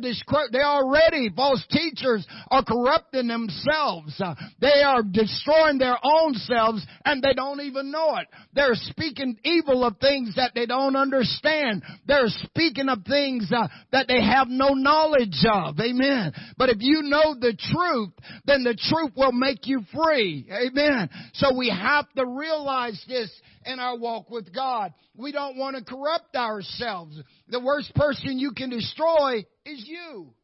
they're 0.51 0.65
already, 0.65 1.31
false 1.35 1.65
teachers 1.71 2.27
are 2.51 2.65
corrupting 2.85 3.29
themselves. 3.29 4.21
Uh, 4.21 4.35
they 4.61 4.83
are 4.85 5.03
destroying 5.03 5.79
their 5.79 5.97
own 6.03 6.35
selves 6.35 6.85
and 7.05 7.23
they 7.23 7.33
don't 7.35 7.61
even 7.61 7.91
know 7.91 8.17
it. 8.17 8.29
They're 8.53 8.75
speaking 8.75 9.37
evil 9.45 9.85
of 9.85 9.99
things 9.99 10.35
that 10.37 10.53
they 10.55 10.67
don't 10.67 10.97
understand. 10.97 11.83
They're 12.07 12.29
speaking 12.29 12.89
of 12.89 13.05
things 13.07 13.51
uh, 13.55 13.69
that 13.93 14.09
they 14.09 14.23
have 14.23 14.49
no 14.49 14.71
knowledge 14.71 15.45
of. 15.51 15.79
Amen. 15.81 16.33
But 16.57 16.71
if 16.71 16.79
you 16.81 17.03
know 17.03 17.35
the 17.39 17.57
truth, 17.73 18.11
then 18.45 18.65
the 18.65 18.77
truth 18.77 19.13
will 19.17 19.33
make 19.33 19.67
you 19.67 19.83
free. 19.95 20.49
Amen. 20.51 21.09
So 21.35 21.57
we 21.57 21.71
have 21.71 22.11
to 22.17 22.27
realize 22.27 23.03
this 23.09 23.31
in 23.67 23.79
our 23.79 23.99
walk 23.99 24.31
with 24.31 24.55
God. 24.55 24.93
We 25.17 25.33
don't 25.33 25.57
want 25.57 25.77
to 25.77 25.85
corrupt 25.85 26.37
ourselves. 26.37 27.19
The 27.49 27.61
worst 27.61 27.95
person 27.95 28.39
you 28.39 28.53
can 28.53 28.71
destroy 28.71 29.45
is 29.65 29.85
you. 29.87 30.35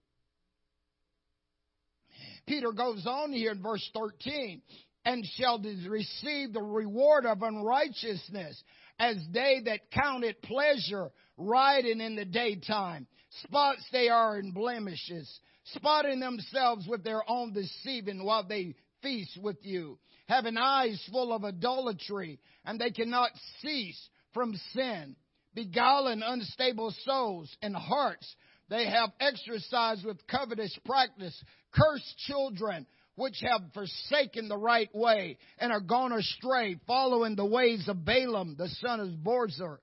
Peter 2.51 2.73
goes 2.73 3.07
on 3.07 3.33
here 3.33 3.53
in 3.53 3.63
verse 3.63 3.89
13, 3.95 4.61
and 5.05 5.25
shall 5.37 5.63
receive 5.87 6.53
the 6.53 6.61
reward 6.61 7.25
of 7.25 7.43
unrighteousness 7.43 8.61
as 8.99 9.17
they 9.33 9.61
that 9.65 9.89
count 9.93 10.25
it 10.25 10.43
pleasure 10.43 11.13
riding 11.37 12.01
in 12.01 12.17
the 12.17 12.25
daytime. 12.25 13.07
Spots 13.45 13.85
they 13.93 14.09
are 14.09 14.37
in 14.41 14.51
blemishes, 14.51 15.33
spotting 15.77 16.19
themselves 16.19 16.89
with 16.89 17.05
their 17.05 17.23
own 17.31 17.53
deceiving 17.53 18.25
while 18.25 18.43
they 18.43 18.75
feast 19.01 19.39
with 19.41 19.65
you, 19.65 19.97
having 20.27 20.57
eyes 20.57 21.01
full 21.13 21.33
of 21.33 21.45
idolatry, 21.45 22.41
and 22.65 22.81
they 22.81 22.91
cannot 22.91 23.31
cease 23.63 24.09
from 24.35 24.57
sin, 24.73 25.15
beguiling 25.55 26.21
unstable 26.25 26.93
souls 27.05 27.49
and 27.63 27.77
hearts 27.77 28.35
they 28.71 28.87
have 28.87 29.11
exercised 29.19 30.05
with 30.05 30.27
covetous 30.29 30.77
practice, 30.87 31.37
cursed 31.73 32.17
children, 32.27 32.87
which 33.17 33.37
have 33.43 33.61
forsaken 33.75 34.49
the 34.49 34.57
right 34.57 34.89
way 34.95 35.37
and 35.59 35.73
are 35.73 35.81
gone 35.81 36.13
astray, 36.13 36.77
following 36.87 37.35
the 37.35 37.45
ways 37.45 37.87
of 37.89 38.05
Balaam, 38.05 38.55
the 38.57 38.69
son 38.81 39.01
of 39.01 39.09
Bosor, 39.09 39.79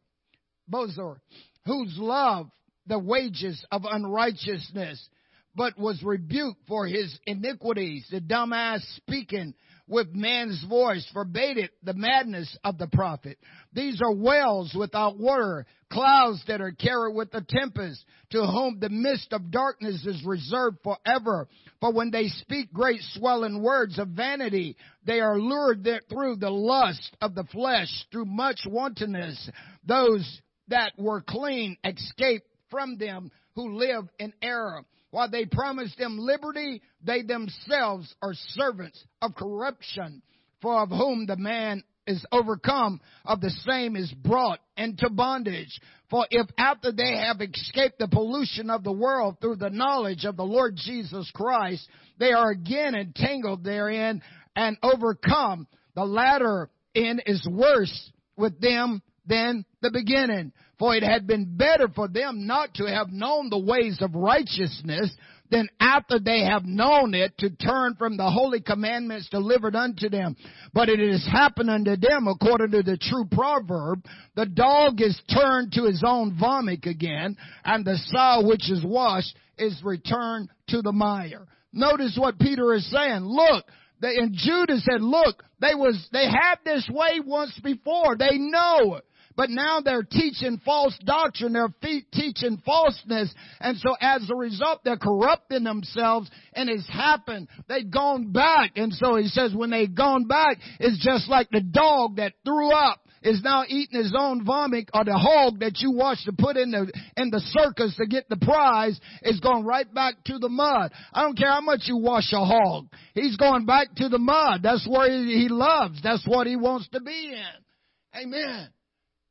Bosor, 0.71 1.17
whose 1.65 1.95
love 1.97 2.50
the 2.88 2.97
wages 2.97 3.63
of 3.71 3.84
unrighteousness, 3.84 5.10
but 5.54 5.78
was 5.78 6.02
rebuked 6.02 6.65
for 6.67 6.88
his 6.88 7.19
iniquities. 7.28 8.08
The 8.10 8.21
dumbass 8.21 8.82
speaking 8.95 9.54
with 9.88 10.13
man's 10.13 10.63
voice 10.67 11.08
forbade 11.13 11.58
it 11.58 11.71
the 11.84 11.93
madness 11.93 12.58
of 12.63 12.78
the 12.78 12.88
prophet. 12.88 13.38
These 13.73 14.02
are 14.02 14.13
wells 14.13 14.76
without 14.78 15.17
water, 15.17 15.65
clouds 15.91 16.43
that 16.47 16.62
are 16.62 16.71
carried 16.71 17.15
with 17.15 17.32
the 17.32 17.45
tempest, 17.47 18.04
to 18.32 18.45
whom 18.45 18.80
the 18.80 18.89
mist 18.89 19.32
of 19.32 19.52
darkness 19.52 20.06
is 20.06 20.23
reserved 20.26 20.78
forever. 20.84 21.47
For 21.80 21.93
when 21.93 22.12
they 22.12 22.28
speak 22.28 22.73
great 22.73 23.02
swelling 23.13 23.63
words 23.63 23.97
of 23.97 24.10
vanity, 24.10 24.76
they 25.06 25.21
are 25.21 25.39
lured 25.39 25.88
through 26.10 26.36
the 26.38 26.50
lust 26.50 27.15
of 27.21 27.36
the 27.36 27.45
flesh, 27.45 27.89
through 28.12 28.26
much 28.26 28.62
wantonness. 28.65 29.50
Those 29.86 30.41
that 30.67 30.91
were 30.97 31.21
clean 31.21 31.78
escape 31.84 32.43
from 32.69 32.97
them 32.97 33.32
who 33.56 33.78
live 33.78 34.10
in 34.19 34.34
error. 34.41 34.84
While 35.12 35.30
they 35.30 35.46
promise 35.46 35.93
them 35.98 36.17
liberty, 36.20 36.82
they 37.04 37.22
themselves 37.22 38.13
are 38.22 38.34
servants 38.34 39.04
of 39.22 39.36
corruption, 39.36 40.21
for 40.62 40.81
of 40.81 40.90
whom 40.90 41.25
the 41.25 41.38
man 41.38 41.84
is 42.06 42.25
overcome, 42.31 43.02
of 43.25 43.42
the 43.42 43.50
same 43.67 43.96
is 43.96 44.12
brought 44.12 44.60
into 44.77 45.10
bondage. 45.10 45.79
For 46.10 46.25
if 46.31 46.48
after 46.58 46.92
they 46.92 47.17
have 47.17 47.42
escaped 47.42 48.00
the 48.00 48.08
pollution 48.08 48.69
of 48.69 48.84
the 48.84 48.94
world 48.94 49.38
through 49.42 49.58
the 49.58 49.69
knowledge 49.69 50.23
of 50.25 50.38
the 50.38 50.44
Lord 50.44 50.75
Jesus 50.77 51.29
Christ, 51.34 51.88
they 52.17 52.31
are 52.31 52.50
again 52.52 52.96
entangled 52.96 53.63
therein, 53.63 54.21
and 54.56 54.77
overcome. 54.81 55.67
The 55.96 56.06
latter 56.06 56.69
end 56.96 57.23
is 57.25 57.48
worse 57.50 58.12
with 58.36 58.60
them 58.60 59.02
than 59.25 59.65
the 59.81 59.92
beginning. 59.92 60.54
For 60.80 60.96
it 60.96 61.04
had 61.04 61.25
been 61.25 61.58
better 61.58 61.88
for 61.88 62.08
them 62.08 62.46
not 62.46 62.75
to 62.75 62.86
have 62.86 63.12
known 63.12 63.50
the 63.50 63.58
ways 63.58 63.98
of 64.02 64.13
righteousness 64.13 65.12
than 65.50 65.69
after 65.80 66.19
they 66.19 66.44
have 66.44 66.65
known 66.65 67.13
it 67.13 67.38
to 67.38 67.50
turn 67.50 67.96
from 67.96 68.17
the 68.17 68.30
holy 68.30 68.60
commandments 68.60 69.30
delivered 69.30 69.75
unto 69.75 70.10
them. 70.10 70.36
But 70.73 70.90
it 70.90 71.00
has 71.00 71.25
happened 71.25 71.69
unto 71.69 71.96
them 71.96 72.28
according 72.28 72.71
to 72.71 72.84
the 72.84 72.98
true 72.98 73.25
proverb, 73.32 74.04
the 74.36 74.46
dog 74.46 75.02
is 75.02 75.19
turned 75.34 75.71
to 75.73 75.86
his 75.86 76.04
own 76.06 76.38
vomit 76.38 76.86
again, 76.86 77.38
and 77.63 77.86
the 77.86 77.98
sow 78.08 78.46
which 78.46 78.69
is 78.69 78.84
washed 78.84 79.36
is 79.58 79.80
returned 79.84 80.50
to 80.69 80.82
the 80.82 80.92
mire. 80.92 81.48
Notice 81.73 82.17
what 82.19 82.40
Peter 82.40 82.73
is 82.73 82.90
saying. 82.92 83.21
Look, 83.21 83.65
they, 84.02 84.17
and 84.17 84.34
Judah 84.34 84.80
said, 84.80 85.02
look, 85.02 85.44
they 85.60 85.73
was, 85.73 86.08
they 86.12 86.25
had 86.25 86.56
this 86.63 86.88
way 86.92 87.19
once 87.25 87.58
before. 87.63 88.15
They 88.17 88.38
know 88.38 88.96
it. 88.96 89.06
But 89.38 89.52
now 89.52 89.81
they're 89.81 90.04
teaching 90.04 90.60
false 90.65 90.98
doctrine. 91.06 91.54
They're 91.54 91.73
teaching 92.12 92.62
falseness. 92.65 93.33
And 93.62 93.77
so 93.77 93.96
as 94.02 94.27
a 94.29 94.35
result, 94.35 94.81
they're 94.83 94.98
corrupting 94.98 95.63
themselves 95.63 96.29
and 96.54 96.69
it's 96.69 96.90
happened. 96.90 97.48
They've 97.69 97.90
gone 97.90 98.31
back. 98.31 98.71
And 98.75 98.92
so 98.92 99.15
he 99.15 99.27
says 99.27 99.54
when 99.54 99.69
they've 99.69 99.94
gone 99.94 100.25
back, 100.25 100.58
it's 100.79 101.04
just 101.06 101.29
like 101.29 101.50
the 101.52 101.62
dog 101.62 102.15
that 102.15 102.33
threw 102.44 102.71
up 102.71 103.00
is 103.21 103.42
now 103.44 103.63
eating 103.67 104.00
his 104.00 104.13
own 104.17 104.44
vomit 104.44 104.90
or 104.94 105.04
the 105.04 105.13
hog 105.13 105.60
that 105.60 105.79
you 105.79 105.92
watched 105.92 106.25
to 106.25 106.31
put 106.31 106.58
in 106.58 106.71
the 106.71 106.92
in 107.17 107.29
the 107.29 107.40
circus 107.40 107.96
to 107.98 108.08
get 108.08 108.29
the 108.29 108.38
prize 108.38 109.00
is 109.21 109.40
going 109.40 109.65
right 109.65 109.92
back 109.94 110.15
to 110.25 110.40
the 110.40 110.50
mud. 110.50 110.92
I 111.13 111.21
don't 111.23 111.38
care 111.38 111.52
how 111.52 111.62
much 111.62 111.81
you 111.85 111.98
wash 111.98 112.31
a 112.33 112.44
hog. 112.44 112.88
He's 113.13 113.35
going 113.38 113.65
back 113.65 113.94
to 113.98 114.10
the 114.10 114.19
mud. 114.19 114.62
That's 114.63 114.88
where 114.88 115.12
he, 115.12 115.42
he 115.44 115.50
loves. 115.50 116.02
That's 116.02 116.25
what 116.27 116.48
he 116.48 116.56
wants 116.56 116.88
to 116.90 117.02
be 117.02 117.33
in. 117.33 118.21
Amen. 118.21 118.69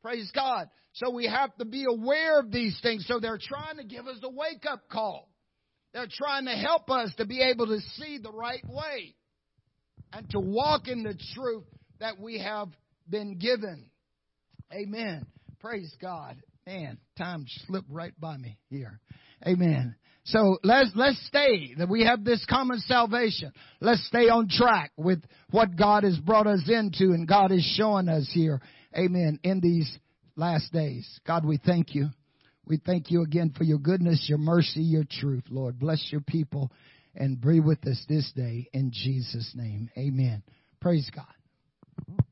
Praise 0.06 0.30
God. 0.32 0.68
So 0.92 1.10
we 1.10 1.26
have 1.26 1.52
to 1.56 1.64
be 1.64 1.84
aware 1.84 2.38
of 2.38 2.52
these 2.52 2.78
things. 2.80 3.06
So 3.08 3.18
they're 3.18 3.40
trying 3.42 3.78
to 3.78 3.82
give 3.82 4.06
us 4.06 4.18
a 4.22 4.30
wake 4.30 4.64
up 4.64 4.88
call. 4.88 5.28
They're 5.92 6.06
trying 6.08 6.44
to 6.44 6.52
help 6.52 6.88
us 6.92 7.12
to 7.16 7.26
be 7.26 7.42
able 7.42 7.66
to 7.66 7.80
see 7.96 8.18
the 8.22 8.30
right 8.30 8.62
way 8.68 9.16
and 10.12 10.30
to 10.30 10.38
walk 10.38 10.86
in 10.86 11.02
the 11.02 11.18
truth 11.34 11.64
that 11.98 12.20
we 12.20 12.38
have 12.38 12.68
been 13.10 13.36
given. 13.38 13.90
Amen. 14.72 15.26
Praise 15.58 15.92
God. 16.00 16.36
Man, 16.68 16.98
time 17.18 17.44
slipped 17.66 17.90
right 17.90 18.14
by 18.20 18.36
me 18.36 18.60
here. 18.70 19.00
Amen. 19.44 19.96
So 20.26 20.58
let's 20.62 20.90
let's 20.94 21.24
stay 21.26 21.74
that 21.78 21.88
we 21.88 22.04
have 22.04 22.24
this 22.24 22.44
common 22.48 22.78
salvation. 22.80 23.52
Let's 23.80 24.04
stay 24.06 24.28
on 24.28 24.48
track 24.48 24.92
with 24.96 25.22
what 25.50 25.76
God 25.76 26.04
has 26.04 26.18
brought 26.18 26.46
us 26.46 26.62
into 26.68 27.12
and 27.12 27.26
God 27.26 27.50
is 27.50 27.64
showing 27.76 28.08
us 28.08 28.28
here. 28.32 28.60
Amen. 28.96 29.38
In 29.42 29.60
these 29.60 29.90
last 30.36 30.72
days. 30.72 31.20
God, 31.26 31.44
we 31.44 31.58
thank 31.58 31.94
you. 31.94 32.08
We 32.66 32.78
thank 32.84 33.10
you 33.10 33.22
again 33.22 33.52
for 33.56 33.64
your 33.64 33.78
goodness, 33.78 34.26
your 34.28 34.38
mercy, 34.38 34.80
your 34.82 35.04
truth, 35.08 35.44
Lord. 35.50 35.78
Bless 35.78 36.04
your 36.10 36.20
people 36.20 36.72
and 37.14 37.40
be 37.40 37.60
with 37.60 37.86
us 37.86 38.04
this 38.08 38.30
day 38.34 38.68
in 38.72 38.90
Jesus' 38.92 39.52
name. 39.54 39.88
Amen. 39.96 40.42
Praise 40.80 41.10
God. 41.14 42.26